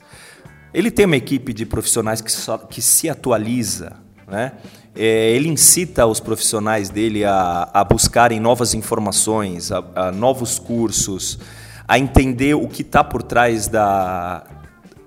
ele 0.74 0.90
tem 0.90 1.06
uma 1.06 1.16
equipe 1.16 1.54
de 1.54 1.66
profissionais 1.66 2.22
que, 2.22 2.32
só, 2.32 2.58
que 2.58 2.82
se 2.82 3.08
atualiza, 3.08 3.94
né? 4.28 4.54
É, 4.96 5.32
ele 5.32 5.50
incita 5.50 6.06
os 6.06 6.22
profissionais 6.22 6.90
dele 6.90 7.26
a, 7.26 7.70
a 7.74 7.84
buscarem 7.84 8.40
novas 8.40 8.74
informações, 8.74 9.72
a, 9.72 9.84
a, 9.94 10.12
novos 10.12 10.58
cursos, 10.58 11.38
a 11.86 12.00
entender 12.00 12.54
o 12.54 12.68
que 12.68 12.82
está 12.82 13.04
por 13.04 13.22
trás 13.22 13.68
da, 13.68 14.44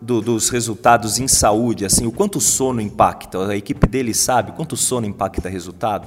do, 0.01 0.20
dos 0.20 0.51
resultados 0.51 1.18
em 1.18 1.27
saúde, 1.27 1.87
assim, 1.87 2.07
o 2.07 2.12
quanto 2.12 2.37
o 2.37 2.40
sono 2.40 2.83
impacta. 2.83 3.46
A 3.48 3.57
equipe 3.57 3.87
dele 3.87 4.12
sabe 4.12 4.53
quanto 4.53 4.74
o 4.74 4.77
sono 4.77 5.07
impacta 5.07 5.48
resultado. 5.48 6.07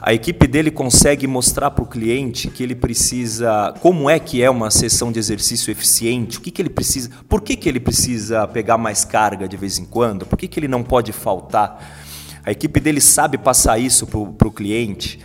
A 0.00 0.14
equipe 0.14 0.46
dele 0.46 0.70
consegue 0.70 1.26
mostrar 1.26 1.72
para 1.72 1.82
o 1.82 1.86
cliente 1.86 2.48
que 2.48 2.62
ele 2.62 2.76
precisa, 2.76 3.74
como 3.80 4.08
é 4.08 4.20
que 4.20 4.40
é 4.40 4.48
uma 4.48 4.70
sessão 4.70 5.10
de 5.10 5.18
exercício 5.18 5.70
eficiente, 5.70 6.38
o 6.38 6.40
que, 6.40 6.50
que 6.50 6.62
ele 6.62 6.70
precisa, 6.70 7.10
por 7.28 7.40
que, 7.42 7.56
que 7.56 7.68
ele 7.68 7.80
precisa 7.80 8.46
pegar 8.46 8.78
mais 8.78 9.04
carga 9.04 9.48
de 9.48 9.56
vez 9.56 9.78
em 9.78 9.84
quando, 9.84 10.24
por 10.24 10.38
que, 10.38 10.46
que 10.46 10.60
ele 10.60 10.68
não 10.68 10.82
pode 10.84 11.12
faltar 11.12 11.99
a 12.44 12.50
equipe 12.50 12.80
dele 12.80 13.00
sabe 13.00 13.38
passar 13.38 13.78
isso 13.78 14.06
para 14.06 14.48
o 14.48 14.52
cliente. 14.52 15.18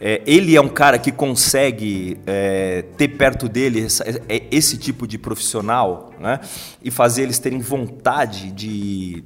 É, 0.00 0.20
ele 0.26 0.56
é 0.56 0.60
um 0.60 0.68
cara 0.68 0.98
que 0.98 1.12
consegue 1.12 2.18
é, 2.26 2.82
ter 2.96 3.08
perto 3.08 3.48
dele 3.48 3.84
essa, 3.84 4.02
é, 4.28 4.42
esse 4.50 4.76
tipo 4.76 5.06
de 5.06 5.16
profissional 5.16 6.12
né? 6.18 6.40
e 6.82 6.90
fazer 6.90 7.22
eles 7.22 7.38
terem 7.38 7.60
vontade 7.60 8.50
de, 8.50 9.22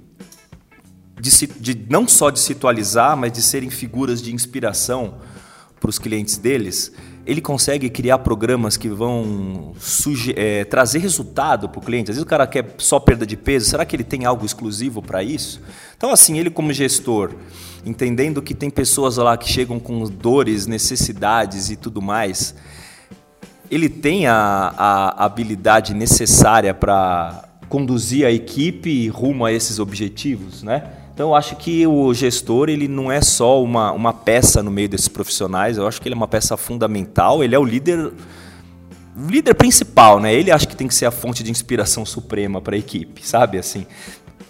de, 1.19 1.47
de 1.47 1.87
não 1.89 2.07
só 2.07 2.29
de 2.29 2.41
se 2.41 2.53
atualizar, 2.53 3.17
mas 3.17 3.33
de 3.33 3.41
serem 3.41 3.71
figuras 3.71 4.21
de 4.21 4.35
inspiração 4.35 5.15
para 5.81 5.89
os 5.89 5.99
clientes 5.99 6.37
deles 6.37 6.93
ele 7.27 7.41
consegue 7.41 7.91
criar 7.91 8.19
programas 8.19 8.77
que 8.77 8.89
vão 8.89 9.73
é, 10.37 10.65
trazer 10.65 11.01
resultado 11.01 11.69
para 11.69 11.79
o 11.81 11.83
cliente. 11.83 12.11
Às 12.11 12.17
vezes 12.17 12.23
o 12.23 12.29
cara 12.29 12.47
quer 12.47 12.75
só 12.79 13.01
perda 13.01 13.27
de 13.27 13.37
peso, 13.37 13.69
será 13.69 13.85
que 13.85 13.97
ele 13.97 14.05
tem 14.05 14.25
algo 14.25 14.47
exclusivo 14.47 15.03
para 15.03 15.23
isso? 15.25 15.61
Então, 15.97 16.13
assim, 16.13 16.39
ele 16.39 16.51
como 16.51 16.73
gestor, 16.73 17.35
entendendo 17.85 18.41
que 18.41 18.55
tem 18.55 18.71
pessoas 18.71 19.17
lá 19.17 19.37
que 19.37 19.49
chegam 19.49 19.81
com 19.81 20.05
dores, 20.05 20.67
necessidades 20.67 21.69
e 21.69 21.77
tudo 21.77 22.01
mais, 22.01 22.55
ele 23.69 23.89
tem 23.89 24.29
a, 24.29 24.73
a 24.77 25.25
habilidade 25.25 25.95
necessária 25.95 26.73
para 26.73 27.43
conduzir 27.69 28.25
a 28.25 28.31
equipe 28.31 29.09
rumo 29.09 29.45
a 29.45 29.53
esses 29.53 29.81
objetivos, 29.81 30.63
né? 30.63 30.85
Então, 31.17 31.31
eu 31.31 31.35
acho 31.35 31.57
que 31.57 31.87
o 31.87 32.13
gestor 32.13 32.69
ele 32.69 32.87
não 32.87 33.11
é 33.11 33.23
só 33.23 33.63
uma, 33.63 33.91
uma 33.91 34.13
peça 34.13 34.63
no 34.63 34.71
meio 34.71 34.87
desses 34.87 35.09
profissionais, 35.09 35.79
eu 35.79 35.89
acho 35.89 35.99
que 35.99 36.07
ele 36.07 36.15
é 36.15 36.17
uma 36.19 36.29
peça 36.29 36.59
fundamental, 36.59 37.43
ele 37.43 37.55
é 37.55 37.59
o 37.59 37.65
líder 37.65 38.13
líder 39.17 39.55
principal, 39.55 40.21
né? 40.21 40.35
Ele 40.35 40.51
acha 40.51 40.67
que 40.67 40.77
tem 40.77 40.87
que 40.87 40.95
ser 40.95 41.07
a 41.07 41.11
fonte 41.11 41.43
de 41.43 41.51
inspiração 41.51 42.05
suprema 42.05 42.61
para 42.61 42.77
a 42.77 42.79
equipe, 42.79 43.27
sabe? 43.27 43.57
Assim, 43.57 43.87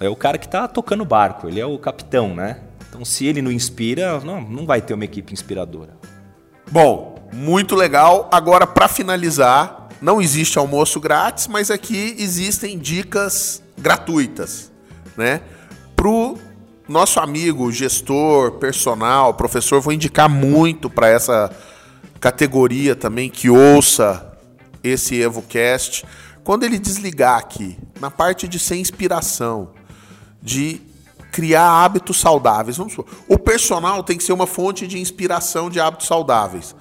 é 0.01 0.09
o 0.09 0.17
cara 0.17 0.39
que 0.39 0.47
está 0.47 0.67
tocando 0.67 1.03
o 1.03 1.07
barco, 1.07 1.47
ele 1.47 1.61
é 1.61 1.65
o 1.65 1.79
capitão, 1.79 2.35
né? 2.35 2.59
Então, 2.89 3.05
se 3.05 3.25
ele 3.27 3.41
não 3.41 3.53
inspira, 3.53 4.19
não, 4.19 4.41
não 4.41 4.67
vai 4.67 4.83
ter 4.83 4.93
uma 4.93 5.05
equipe 5.05 5.33
inspiradora. 5.33 5.97
Bom, 6.69 7.31
muito 7.33 7.77
legal. 7.77 8.29
Agora, 8.33 8.67
para 8.67 8.89
finalizar, 8.89 9.87
não 10.03 10.21
existe 10.21 10.59
almoço 10.59 10.99
grátis, 10.99 11.47
mas 11.47 11.71
aqui 11.71 12.17
existem 12.19 12.77
dicas 12.77 13.63
gratuitas, 13.79 14.73
né? 15.17 15.43
Pro 15.95 16.37
nosso 16.89 17.19
amigo, 17.19 17.73
gestor, 17.73 18.53
personal, 18.53 19.35
professor, 19.35 19.81
vou 19.81 19.93
indicar 19.93 20.29
muito 20.29 20.89
para 20.89 21.09
essa 21.09 21.51
categoria 22.21 22.95
também 22.95 23.29
que 23.29 23.51
ouça 23.51 24.39
esse 24.83 25.21
EvoCast. 25.21 26.05
Quando 26.45 26.65
ele 26.65 26.79
desligar 26.79 27.39
aqui, 27.39 27.77
na 28.01 28.11
parte 28.11 28.47
de 28.47 28.59
ser 28.59 28.77
inspiração, 28.77 29.71
de 30.41 30.81
criar 31.33 31.85
hábitos 31.85 32.19
saudáveis. 32.19 32.79
Vamos 32.79 32.95
supor, 32.95 33.13
o 33.29 33.39
personal 33.39 34.03
tem 34.03 34.17
que 34.17 34.25
ser 34.25 34.33
uma 34.33 34.47
fonte 34.47 34.87
de 34.87 34.99
inspiração 34.99 35.69
de 35.69 35.79
hábitos 35.79 36.07
saudáveis. 36.07 36.75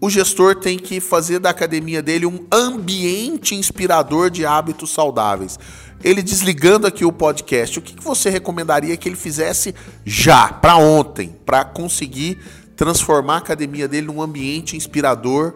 O 0.00 0.08
gestor 0.08 0.56
tem 0.56 0.78
que 0.78 0.98
fazer 0.98 1.38
da 1.38 1.50
academia 1.50 2.02
dele 2.02 2.24
um 2.24 2.46
ambiente 2.50 3.54
inspirador 3.54 4.30
de 4.30 4.46
hábitos 4.46 4.90
saudáveis 4.92 5.58
ele 6.02 6.22
desligando 6.22 6.86
aqui 6.86 7.04
o 7.04 7.12
podcast, 7.12 7.78
o 7.78 7.82
que 7.82 8.02
você 8.02 8.28
recomendaria 8.30 8.96
que 8.96 9.08
ele 9.08 9.16
fizesse 9.16 9.74
já, 10.04 10.48
para 10.48 10.76
ontem, 10.76 11.34
para 11.44 11.64
conseguir 11.64 12.38
transformar 12.76 13.34
a 13.34 13.38
academia 13.38 13.86
dele 13.86 14.06
num 14.06 14.20
ambiente 14.20 14.76
inspirador 14.76 15.54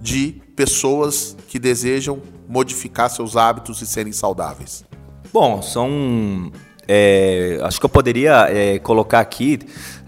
de 0.00 0.40
pessoas 0.56 1.36
que 1.48 1.58
desejam 1.58 2.20
modificar 2.48 3.10
seus 3.10 3.36
hábitos 3.36 3.80
e 3.82 3.86
serem 3.86 4.12
saudáveis? 4.12 4.84
Bom, 5.32 5.62
são. 5.62 6.50
É, 6.90 7.60
acho 7.62 7.78
que 7.78 7.84
eu 7.84 7.90
poderia 7.90 8.46
é, 8.48 8.78
colocar 8.78 9.20
aqui 9.20 9.58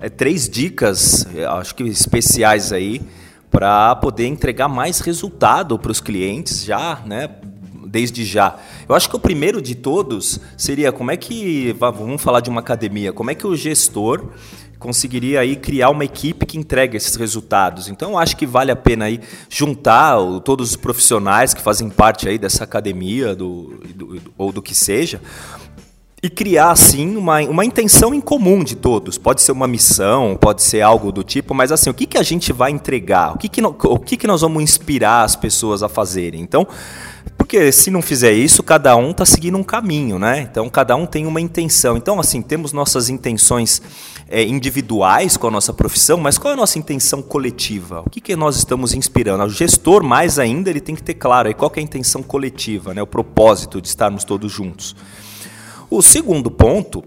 é, 0.00 0.08
três 0.08 0.48
dicas, 0.48 1.26
é, 1.34 1.44
acho 1.44 1.74
que 1.74 1.82
especiais 1.82 2.72
aí, 2.72 3.02
para 3.50 3.94
poder 3.96 4.26
entregar 4.26 4.66
mais 4.66 5.00
resultado 5.00 5.78
para 5.78 5.92
os 5.92 6.00
clientes 6.00 6.64
já, 6.64 7.02
né? 7.04 7.28
Desde 7.90 8.24
já. 8.24 8.56
Eu 8.88 8.94
acho 8.94 9.10
que 9.10 9.16
o 9.16 9.20
primeiro 9.20 9.60
de 9.60 9.74
todos 9.74 10.40
seria 10.56 10.92
como 10.92 11.10
é 11.10 11.16
que, 11.16 11.74
vamos 11.78 12.22
falar 12.22 12.40
de 12.40 12.48
uma 12.48 12.60
academia, 12.60 13.12
como 13.12 13.30
é 13.30 13.34
que 13.34 13.46
o 13.46 13.56
gestor 13.56 14.28
conseguiria 14.78 15.40
aí 15.40 15.56
criar 15.56 15.90
uma 15.90 16.04
equipe 16.04 16.46
que 16.46 16.56
entregue 16.56 16.96
esses 16.96 17.14
resultados. 17.14 17.88
Então, 17.88 18.18
acho 18.18 18.36
que 18.36 18.46
vale 18.46 18.72
a 18.72 18.76
pena 18.76 19.04
aí 19.04 19.20
juntar 19.48 20.16
todos 20.42 20.70
os 20.70 20.76
profissionais 20.76 21.52
que 21.52 21.60
fazem 21.60 21.90
parte 21.90 22.26
aí 22.26 22.38
dessa 22.38 22.64
academia 22.64 23.34
do, 23.34 23.78
do, 23.94 24.22
ou 24.38 24.50
do 24.50 24.62
que 24.62 24.74
seja, 24.74 25.20
e 26.22 26.28
criar 26.28 26.70
assim 26.70 27.16
uma, 27.16 27.40
uma 27.40 27.64
intenção 27.64 28.14
em 28.14 28.20
comum 28.20 28.62
de 28.62 28.76
todos. 28.76 29.16
Pode 29.16 29.42
ser 29.42 29.52
uma 29.52 29.66
missão, 29.66 30.36
pode 30.38 30.62
ser 30.62 30.82
algo 30.82 31.10
do 31.10 31.22
tipo, 31.22 31.54
mas 31.54 31.72
assim, 31.72 31.88
o 31.90 31.94
que, 31.94 32.06
que 32.06 32.18
a 32.18 32.22
gente 32.22 32.52
vai 32.52 32.70
entregar? 32.70 33.34
O 33.34 33.38
que, 33.38 33.48
que, 33.48 33.62
no, 33.62 33.68
o 33.84 33.98
que, 33.98 34.16
que 34.16 34.26
nós 34.26 34.42
vamos 34.42 34.62
inspirar 34.62 35.24
as 35.24 35.34
pessoas 35.34 35.82
a 35.82 35.88
fazerem? 35.88 36.40
Então, 36.40 36.66
porque 37.36 37.72
se 37.72 37.90
não 37.90 38.00
fizer 38.00 38.32
isso, 38.32 38.62
cada 38.62 38.94
um 38.94 39.10
está 39.10 39.26
seguindo 39.26 39.58
um 39.58 39.64
caminho, 39.64 40.18
né? 40.18 40.40
Então, 40.40 40.68
cada 40.70 40.94
um 40.94 41.04
tem 41.04 41.26
uma 41.26 41.40
intenção. 41.40 41.96
Então, 41.96 42.20
assim, 42.20 42.40
temos 42.40 42.72
nossas 42.72 43.08
intenções 43.08 43.82
é, 44.28 44.44
individuais 44.44 45.36
com 45.36 45.48
a 45.48 45.50
nossa 45.50 45.72
profissão, 45.72 46.16
mas 46.16 46.38
qual 46.38 46.52
é 46.52 46.54
a 46.54 46.56
nossa 46.56 46.78
intenção 46.78 47.20
coletiva? 47.20 48.02
O 48.06 48.10
que, 48.10 48.20
que 48.20 48.36
nós 48.36 48.54
estamos 48.54 48.94
inspirando? 48.94 49.42
O 49.42 49.48
gestor, 49.48 50.04
mais 50.04 50.38
ainda, 50.38 50.70
ele 50.70 50.80
tem 50.80 50.94
que 50.94 51.02
ter 51.02 51.14
claro 51.14 51.48
aí 51.48 51.54
qual 51.54 51.72
é 51.74 51.80
a 51.80 51.82
intenção 51.82 52.22
coletiva, 52.22 52.94
né? 52.94 53.02
o 53.02 53.06
propósito 53.06 53.80
de 53.80 53.88
estarmos 53.88 54.22
todos 54.22 54.52
juntos. 54.52 54.94
O 55.90 56.00
segundo 56.02 56.52
ponto, 56.52 57.02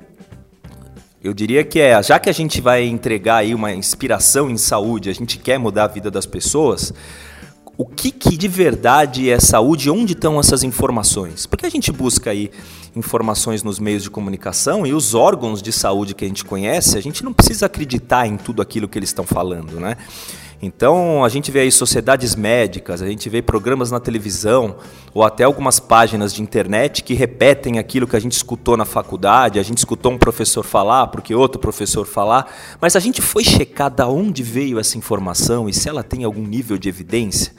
eu 1.23 1.33
diria 1.33 1.63
que 1.63 1.79
é, 1.79 2.03
já 2.03 2.19
que 2.19 2.29
a 2.29 2.33
gente 2.33 2.59
vai 2.59 2.83
entregar 2.83 3.37
aí 3.37 3.55
uma 3.55 3.71
inspiração 3.71 4.49
em 4.49 4.57
saúde, 4.57 5.09
a 5.09 5.13
gente 5.13 5.37
quer 5.37 5.57
mudar 5.57 5.85
a 5.85 5.87
vida 5.87 6.11
das 6.11 6.25
pessoas, 6.25 6.93
o 7.77 7.85
que, 7.85 8.11
que 8.11 8.37
de 8.37 8.47
verdade 8.47 9.29
é 9.29 9.39
saúde, 9.39 9.89
onde 9.89 10.13
estão 10.13 10.39
essas 10.39 10.63
informações. 10.63 11.45
Porque 11.45 11.65
a 11.65 11.69
gente 11.69 11.91
busca 11.91 12.29
aí 12.29 12.51
informações 12.95 13.63
nos 13.63 13.79
meios 13.79 14.03
de 14.03 14.09
comunicação 14.09 14.85
e 14.85 14.93
os 14.93 15.15
órgãos 15.15 15.61
de 15.61 15.71
saúde 15.71 16.13
que 16.13 16.23
a 16.23 16.27
gente 16.27 16.45
conhece, 16.45 16.97
a 16.97 17.01
gente 17.01 17.23
não 17.23 17.33
precisa 17.33 17.65
acreditar 17.65 18.27
em 18.27 18.37
tudo 18.37 18.61
aquilo 18.61 18.87
que 18.87 18.99
eles 18.99 19.09
estão 19.09 19.25
falando, 19.25 19.79
né? 19.79 19.97
Então, 20.65 21.25
a 21.25 21.29
gente 21.29 21.51
vê 21.51 21.59
aí 21.59 21.71
sociedades 21.71 22.35
médicas, 22.35 23.01
a 23.01 23.05
gente 23.05 23.29
vê 23.29 23.41
programas 23.41 23.91
na 23.91 23.99
televisão 23.99 24.77
ou 25.13 25.21
até 25.21 25.43
algumas 25.43 25.77
páginas 25.77 26.33
de 26.33 26.41
internet 26.41 27.03
que 27.03 27.13
repetem 27.13 27.79
aquilo 27.79 28.07
que 28.07 28.15
a 28.15 28.19
gente 28.19 28.31
escutou 28.31 28.77
na 28.77 28.85
faculdade, 28.85 29.59
a 29.59 29.63
gente 29.63 29.79
escutou 29.79 30.13
um 30.13 30.17
professor 30.17 30.63
falar, 30.63 31.07
porque 31.07 31.35
outro 31.35 31.59
professor 31.59 32.05
falar, 32.05 32.49
mas 32.79 32.95
a 32.95 33.01
gente 33.01 33.21
foi 33.21 33.43
checar 33.43 33.91
da 33.91 34.07
onde 34.07 34.41
veio 34.41 34.79
essa 34.79 34.97
informação 34.97 35.67
e 35.67 35.73
se 35.73 35.89
ela 35.89 36.01
tem 36.01 36.23
algum 36.23 36.47
nível 36.47 36.77
de 36.77 36.87
evidência. 36.87 37.51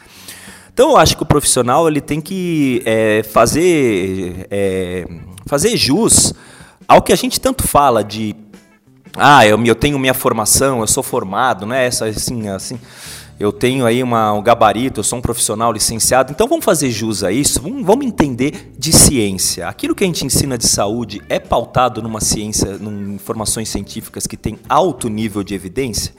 Então, 0.72 0.92
eu 0.92 0.96
acho 0.96 1.14
que 1.14 1.22
o 1.22 1.26
profissional 1.26 1.86
ele 1.86 2.00
tem 2.00 2.22
que 2.22 2.82
é, 2.86 3.22
fazer, 3.22 4.46
é, 4.50 5.06
fazer 5.46 5.76
jus 5.76 6.32
ao 6.88 7.02
que 7.02 7.12
a 7.12 7.16
gente 7.16 7.38
tanto 7.38 7.68
fala 7.68 8.02
de 8.02 8.34
ah, 9.16 9.46
eu, 9.46 9.62
eu 9.64 9.74
tenho 9.74 9.98
minha 9.98 10.14
formação, 10.14 10.80
eu 10.80 10.86
sou 10.86 11.02
formado, 11.02 11.66
não 11.66 11.74
é 11.74 11.86
essa 11.86 12.06
assim, 12.06 12.48
assim. 12.48 12.78
Eu 13.38 13.50
tenho 13.50 13.84
aí 13.84 14.00
uma, 14.00 14.32
um 14.32 14.40
gabarito, 14.40 15.00
eu 15.00 15.04
sou 15.04 15.18
um 15.18 15.22
profissional 15.22 15.72
licenciado. 15.72 16.30
Então 16.30 16.46
vamos 16.46 16.64
fazer 16.64 16.90
jus 16.90 17.24
a 17.24 17.32
isso, 17.32 17.60
vamos, 17.60 17.84
vamos 17.84 18.06
entender 18.06 18.72
de 18.78 18.92
ciência. 18.92 19.68
Aquilo 19.68 19.94
que 19.94 20.04
a 20.04 20.06
gente 20.06 20.24
ensina 20.24 20.56
de 20.56 20.68
saúde 20.68 21.20
é 21.28 21.40
pautado 21.40 22.00
numa 22.00 22.20
ciência, 22.20 22.78
em 22.80 23.14
informações 23.14 23.68
científicas 23.68 24.26
que 24.26 24.36
tem 24.36 24.58
alto 24.68 25.08
nível 25.08 25.42
de 25.42 25.54
evidência? 25.54 26.14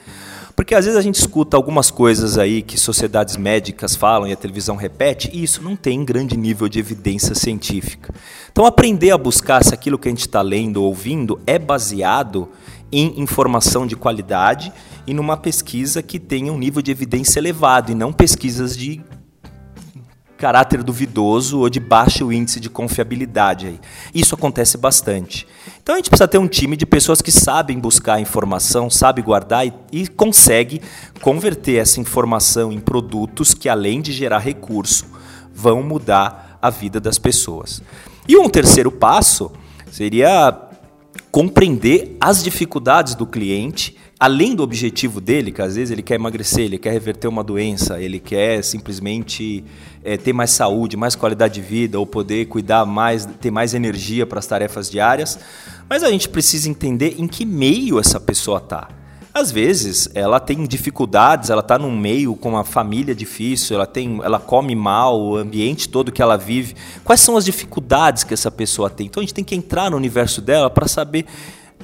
Porque 0.55 0.73
às 0.73 0.85
vezes 0.85 0.97
a 0.97 1.01
gente 1.01 1.15
escuta 1.15 1.57
algumas 1.57 1.91
coisas 1.91 2.37
aí 2.37 2.61
que 2.61 2.77
sociedades 2.77 3.35
médicas 3.35 3.93
falam 3.93 4.27
e 4.27 4.31
a 4.31 4.37
televisão 4.37 4.77
repete, 4.77 5.29
e 5.33 5.43
isso 5.43 5.61
não 5.61 5.75
tem 5.75 6.03
grande 6.05 6.37
nível 6.37 6.69
de 6.69 6.79
evidência 6.79 7.35
científica. 7.35 8.13
Então, 8.49 8.65
aprender 8.65 9.11
a 9.11 9.17
buscar 9.17 9.63
se 9.65 9.73
aquilo 9.73 9.99
que 9.99 10.07
a 10.07 10.11
gente 10.11 10.21
está 10.21 10.41
lendo 10.41 10.77
ou 10.77 10.87
ouvindo 10.87 11.39
é 11.45 11.59
baseado 11.59 12.47
em 12.91 13.19
informação 13.19 13.85
de 13.85 13.95
qualidade 13.95 14.71
e 15.07 15.13
numa 15.13 15.37
pesquisa 15.37 16.01
que 16.01 16.19
tenha 16.19 16.51
um 16.51 16.57
nível 16.57 16.81
de 16.81 16.91
evidência 16.91 17.39
elevado 17.39 17.91
e 17.91 17.95
não 17.95 18.13
pesquisas 18.13 18.75
de 18.75 19.01
caráter 20.37 20.83
duvidoso 20.83 21.59
ou 21.59 21.69
de 21.69 21.79
baixo 21.79 22.31
índice 22.31 22.59
de 22.59 22.69
confiabilidade. 22.69 23.79
Isso 24.13 24.35
acontece 24.35 24.77
bastante. 24.77 25.47
Então 25.81 25.95
a 25.95 25.97
gente 25.97 26.09
precisa 26.09 26.27
ter 26.27 26.37
um 26.37 26.47
time 26.47 26.75
de 26.75 26.85
pessoas 26.85 27.21
que 27.21 27.31
sabem 27.31 27.79
buscar 27.79 28.19
informação, 28.19 28.89
sabe 28.89 29.21
guardar 29.21 29.65
e, 29.65 29.73
e 29.91 30.07
consegue 30.07 30.81
converter 31.21 31.77
essa 31.77 31.99
informação 31.99 32.71
em 32.71 32.79
produtos 32.79 33.53
que, 33.53 33.69
além 33.69 34.01
de 34.01 34.11
gerar 34.11 34.39
recurso, 34.39 35.05
vão 35.53 35.81
mudar 35.81 36.57
a 36.61 36.69
vida 36.69 36.99
das 36.99 37.17
pessoas. 37.17 37.81
E 38.27 38.37
um 38.37 38.49
terceiro 38.49 38.91
passo 38.91 39.51
seria 39.91 40.51
compreender 41.31 42.15
as 42.19 42.43
dificuldades 42.43 43.15
do 43.15 43.25
cliente, 43.25 43.95
além 44.19 44.55
do 44.55 44.63
objetivo 44.63 45.19
dele, 45.19 45.51
que 45.51 45.61
às 45.61 45.75
vezes 45.75 45.91
ele 45.91 46.01
quer 46.01 46.15
emagrecer, 46.15 46.65
ele 46.65 46.77
quer 46.77 46.91
reverter 46.91 47.27
uma 47.27 47.43
doença, 47.43 48.01
ele 48.01 48.19
quer 48.19 48.63
simplesmente 48.63 49.63
é, 50.03 50.17
ter 50.17 50.33
mais 50.33 50.51
saúde, 50.51 50.95
mais 50.95 51.15
qualidade 51.15 51.55
de 51.55 51.61
vida, 51.61 51.99
ou 51.99 52.05
poder 52.05 52.45
cuidar 52.45 52.85
mais, 52.85 53.25
ter 53.41 53.51
mais 53.51 53.73
energia 53.73 54.25
para 54.25 54.39
as 54.39 54.47
tarefas 54.47 54.89
diárias. 54.89 55.37
Mas 55.89 56.03
a 56.03 56.09
gente 56.09 56.29
precisa 56.29 56.69
entender 56.69 57.15
em 57.17 57.27
que 57.27 57.45
meio 57.45 57.99
essa 57.99 58.19
pessoa 58.19 58.57
está. 58.59 58.87
Às 59.37 59.51
vezes, 59.51 60.07
ela 60.13 60.39
tem 60.39 60.63
dificuldades, 60.65 61.49
ela 61.49 61.59
está 61.59 61.77
num 61.77 61.91
meio 61.91 62.37
com 62.37 62.51
uma 62.51 62.63
família 62.63 63.13
difícil, 63.13 63.75
ela, 63.75 63.85
tem, 63.85 64.21
ela 64.23 64.39
come 64.39 64.73
mal, 64.73 65.21
o 65.21 65.35
ambiente 65.35 65.89
todo 65.89 66.09
que 66.09 66.21
ela 66.21 66.37
vive. 66.37 66.73
Quais 67.03 67.19
são 67.19 67.35
as 67.35 67.43
dificuldades 67.43 68.23
que 68.23 68.33
essa 68.33 68.49
pessoa 68.49 68.89
tem? 68.89 69.07
Então, 69.07 69.19
a 69.19 69.25
gente 69.25 69.33
tem 69.33 69.43
que 69.43 69.53
entrar 69.53 69.91
no 69.91 69.97
universo 69.97 70.41
dela 70.41 70.69
para 70.69 70.87
saber 70.87 71.25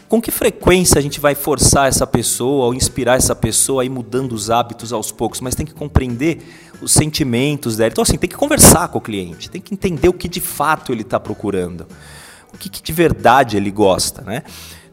com 0.07 0.21
que 0.21 0.31
frequência 0.31 0.97
a 0.97 1.01
gente 1.01 1.19
vai 1.19 1.35
forçar 1.35 1.89
essa 1.89 2.07
pessoa 2.07 2.67
ou 2.67 2.73
inspirar 2.73 3.17
essa 3.17 3.35
pessoa 3.35 3.81
a 3.81 3.85
ir 3.85 3.89
mudando 3.89 4.31
os 4.31 4.49
hábitos 4.49 4.93
aos 4.93 5.11
poucos, 5.11 5.41
mas 5.41 5.53
tem 5.53 5.65
que 5.65 5.73
compreender 5.73 6.41
os 6.81 6.93
sentimentos 6.93 7.75
dela. 7.75 7.89
Então, 7.91 8.01
assim, 8.01 8.17
tem 8.17 8.29
que 8.29 8.37
conversar 8.37 8.87
com 8.87 8.97
o 8.97 9.01
cliente, 9.01 9.49
tem 9.49 9.59
que 9.59 9.73
entender 9.73 10.07
o 10.07 10.13
que 10.13 10.29
de 10.29 10.39
fato 10.39 10.93
ele 10.93 11.01
está 11.01 11.19
procurando, 11.19 11.85
o 12.53 12.57
que, 12.57 12.69
que 12.69 12.81
de 12.81 12.93
verdade 12.93 13.57
ele 13.57 13.71
gosta, 13.71 14.21
né? 14.21 14.43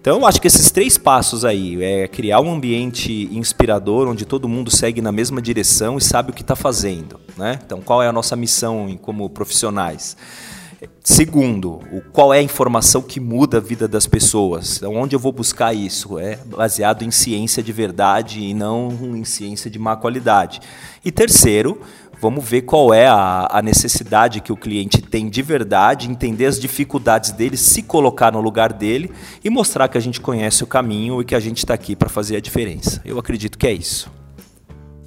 Então, 0.08 0.24
acho 0.24 0.40
que 0.40 0.46
esses 0.46 0.70
três 0.70 0.96
passos 0.96 1.44
aí 1.44 1.84
é 1.84 2.08
criar 2.08 2.40
um 2.40 2.50
ambiente 2.50 3.28
inspirador 3.30 4.08
onde 4.08 4.24
todo 4.24 4.48
mundo 4.48 4.70
segue 4.70 5.02
na 5.02 5.12
mesma 5.12 5.38
direção 5.42 5.98
e 5.98 6.00
sabe 6.00 6.30
o 6.30 6.32
que 6.32 6.40
está 6.40 6.56
fazendo. 6.56 7.20
Né? 7.36 7.58
Então, 7.62 7.82
qual 7.82 8.02
é 8.02 8.08
a 8.08 8.12
nossa 8.12 8.34
missão 8.34 8.98
como 9.02 9.28
profissionais? 9.28 10.16
Segundo, 11.04 11.82
o, 11.92 12.00
qual 12.10 12.32
é 12.32 12.38
a 12.38 12.42
informação 12.42 13.02
que 13.02 13.20
muda 13.20 13.58
a 13.58 13.60
vida 13.60 13.86
das 13.86 14.06
pessoas? 14.06 14.78
Então, 14.78 14.96
onde 14.96 15.14
eu 15.14 15.20
vou 15.20 15.30
buscar 15.30 15.74
isso? 15.74 16.18
É 16.18 16.36
baseado 16.36 17.02
em 17.02 17.10
ciência 17.10 17.62
de 17.62 17.70
verdade 17.70 18.40
e 18.40 18.54
não 18.54 18.88
em 19.14 19.24
ciência 19.24 19.70
de 19.70 19.78
má 19.78 19.94
qualidade. 19.94 20.58
E 21.04 21.12
terceiro, 21.12 21.82
Vamos 22.20 22.48
ver 22.48 22.62
qual 22.62 22.92
é 22.92 23.06
a, 23.06 23.46
a, 23.48 23.62
necessidade 23.62 24.40
que 24.40 24.52
o 24.52 24.56
cliente 24.56 25.00
tem 25.00 25.28
de 25.28 25.40
verdade, 25.40 26.10
entender 26.10 26.46
as 26.46 26.58
dificuldades 26.58 27.30
dele, 27.30 27.56
se 27.56 27.80
colocar 27.80 28.32
no 28.32 28.40
lugar 28.40 28.72
dele 28.72 29.12
e 29.44 29.48
mostrar 29.48 29.86
que 29.86 29.96
a 29.96 30.00
gente 30.00 30.20
conhece 30.20 30.64
o 30.64 30.66
caminho 30.66 31.20
e 31.20 31.24
que 31.24 31.34
a 31.34 31.40
gente 31.40 31.58
está 31.58 31.74
aqui 31.74 31.94
para 31.94 32.08
fazer 32.08 32.36
a 32.36 32.40
diferença. 32.40 33.00
Eu 33.04 33.20
acredito 33.20 33.56
que 33.56 33.68
é 33.68 33.72
isso. 33.72 34.10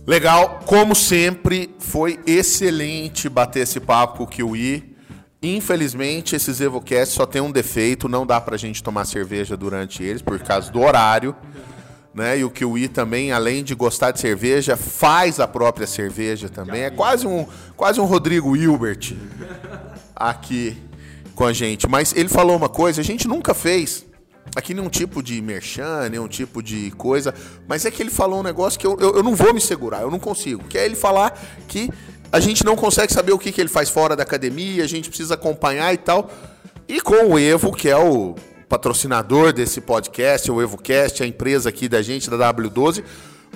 Legal, 0.07 0.61
como 0.65 0.95
sempre, 0.95 1.75
foi 1.79 2.17
excelente 2.25 3.27
bater 3.27 3.63
esse 3.63 3.81
papo 3.81 4.19
com 4.19 4.23
o 4.23 4.27
Kiwi. 4.27 4.95
Infelizmente, 5.43 6.35
esses 6.35 6.61
Evocast 6.61 7.13
só 7.13 7.25
tem 7.25 7.41
um 7.41 7.51
defeito, 7.51 8.07
não 8.07 8.25
dá 8.25 8.39
para 8.39 8.55
a 8.55 8.57
gente 8.57 8.81
tomar 8.81 9.05
cerveja 9.05 9.57
durante 9.57 10.01
eles 10.01 10.21
por 10.21 10.39
causa 10.39 10.71
do 10.71 10.79
horário 10.79 11.35
né? 12.13 12.39
E 12.39 12.43
o 12.43 12.49
Kiwi 12.49 12.87
também, 12.87 13.31
além 13.31 13.63
de 13.63 13.73
gostar 13.73 14.11
de 14.11 14.19
cerveja, 14.19 14.75
faz 14.75 15.39
a 15.39 15.47
própria 15.47 15.87
cerveja 15.87 16.49
também. 16.49 16.81
É 16.81 16.89
quase 16.89 17.25
um, 17.25 17.45
quase 17.75 17.99
um 17.99 18.05
Rodrigo 18.05 18.55
Hilbert 18.55 19.15
aqui 20.15 20.77
com 21.35 21.45
a 21.45 21.53
gente. 21.53 21.87
Mas 21.87 22.13
ele 22.15 22.29
falou 22.29 22.55
uma 22.55 22.69
coisa, 22.69 23.01
a 23.01 23.03
gente 23.03 23.27
nunca 23.27 23.53
fez 23.53 24.05
aqui 24.55 24.73
nenhum 24.73 24.89
tipo 24.89 25.23
de 25.23 25.41
merchan, 25.41 26.09
nenhum 26.09 26.27
tipo 26.27 26.61
de 26.61 26.91
coisa, 26.91 27.33
mas 27.67 27.85
é 27.85 27.91
que 27.91 28.03
ele 28.03 28.09
falou 28.09 28.39
um 28.39 28.43
negócio 28.43 28.77
que 28.77 28.85
eu, 28.85 28.97
eu, 28.99 29.15
eu 29.15 29.23
não 29.23 29.33
vou 29.33 29.53
me 29.53 29.61
segurar, 29.61 30.01
eu 30.01 30.11
não 30.11 30.19
consigo. 30.19 30.63
Que 30.65 30.77
é 30.77 30.85
ele 30.85 30.95
falar 30.95 31.39
que 31.67 31.89
a 32.31 32.39
gente 32.39 32.65
não 32.65 32.75
consegue 32.75 33.13
saber 33.13 33.31
o 33.31 33.39
que, 33.39 33.51
que 33.51 33.61
ele 33.61 33.69
faz 33.69 33.89
fora 33.89 34.15
da 34.15 34.23
academia, 34.23 34.83
a 34.83 34.87
gente 34.87 35.09
precisa 35.09 35.35
acompanhar 35.35 35.93
e 35.93 35.97
tal. 35.97 36.29
E 36.87 36.99
com 36.99 37.31
o 37.31 37.39
Evo, 37.39 37.71
que 37.71 37.87
é 37.87 37.97
o 37.97 38.35
patrocinador 38.71 39.51
desse 39.51 39.81
podcast, 39.81 40.49
o 40.49 40.61
EvoCast, 40.61 41.21
a 41.21 41.27
empresa 41.27 41.67
aqui 41.67 41.89
da 41.89 42.01
gente, 42.01 42.29
da 42.29 42.53
W12, 42.53 43.03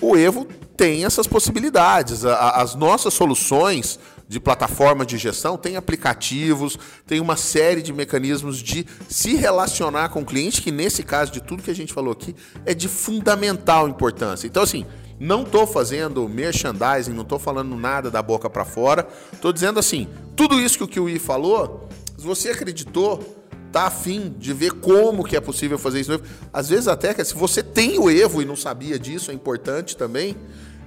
o 0.02 0.18
Evo 0.18 0.46
tem 0.76 1.06
essas 1.06 1.26
possibilidades. 1.26 2.26
As 2.26 2.76
nossas 2.76 3.14
soluções 3.14 3.98
de 4.28 4.42
plataforma 4.42 5.06
de 5.06 5.18
gestão 5.18 5.56
têm 5.56 5.78
aplicativos, 5.78 6.78
tem 7.08 7.22
uma 7.22 7.38
série 7.38 7.82
de 7.82 7.94
mecanismos 7.94 8.58
de 8.58 8.86
se 9.08 9.36
relacionar 9.36 10.10
com 10.10 10.20
o 10.20 10.26
cliente, 10.26 10.62
que 10.62 10.70
nesse 10.70 11.02
caso 11.02 11.32
de 11.32 11.42
tudo 11.42 11.64
que 11.64 11.72
a 11.72 11.76
gente 11.76 11.94
falou 11.94 12.12
aqui 12.12 12.36
é 12.66 12.74
de 12.74 12.90
fundamental 12.90 13.88
importância. 13.88 14.48
Então, 14.48 14.64
assim, 14.64 14.86
não 15.18 15.44
estou 15.44 15.66
fazendo 15.66 16.28
merchandising, 16.28 17.14
não 17.14 17.22
estou 17.22 17.40
falando 17.40 17.74
nada 17.78 18.12
da 18.12 18.22
boca 18.22 18.50
para 18.50 18.66
fora, 18.66 19.08
estou 19.32 19.54
dizendo 19.54 19.80
assim, 19.80 20.10
tudo 20.36 20.60
isso 20.60 20.78
que 20.78 20.84
o 20.84 20.88
Kiwi 20.90 21.20
falou, 21.20 21.88
se 22.18 22.26
você 22.26 22.50
acreditou, 22.50 23.45
tá 23.76 23.88
afim 23.88 24.34
de 24.40 24.54
ver 24.54 24.72
como 24.72 25.22
que 25.22 25.36
é 25.36 25.42
possível 25.42 25.78
fazer 25.78 26.00
isso. 26.00 26.22
Às 26.54 26.70
vezes 26.70 26.88
até 26.88 27.22
se 27.26 27.36
você 27.36 27.62
tem 27.62 28.00
o 28.00 28.10
Evo 28.10 28.42
e 28.42 28.46
não 28.46 28.56
sabia 28.56 28.98
disso, 28.98 29.32
é 29.32 29.34
importante 29.34 29.98
também. 29.98 30.38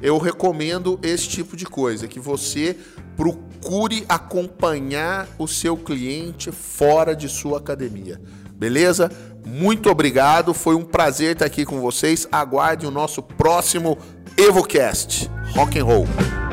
Eu 0.01 0.17
recomendo 0.17 0.99
esse 1.03 1.29
tipo 1.29 1.55
de 1.55 1.67
coisa, 1.67 2.09
que 2.09 2.19
você 2.19 2.75
procure 3.15 4.07
acompanhar 4.09 5.29
o 5.39 5.47
seu 5.47 5.77
cliente 5.77 6.51
fora 6.51 7.15
de 7.15 7.29
sua 7.29 7.59
academia. 7.59 8.19
Beleza? 8.55 9.13
Muito 9.45 9.91
obrigado, 9.91 10.55
foi 10.55 10.75
um 10.75 10.85
prazer 10.85 11.33
estar 11.33 11.45
aqui 11.45 11.67
com 11.67 11.83
vocês. 11.83 12.27
Aguarde 12.33 12.87
o 12.87 12.91
nosso 12.91 13.23
próximo 13.23 13.99
EvoCast. 14.39 15.31
Rock 15.55 15.79
and 15.79 15.85
roll. 15.85 16.48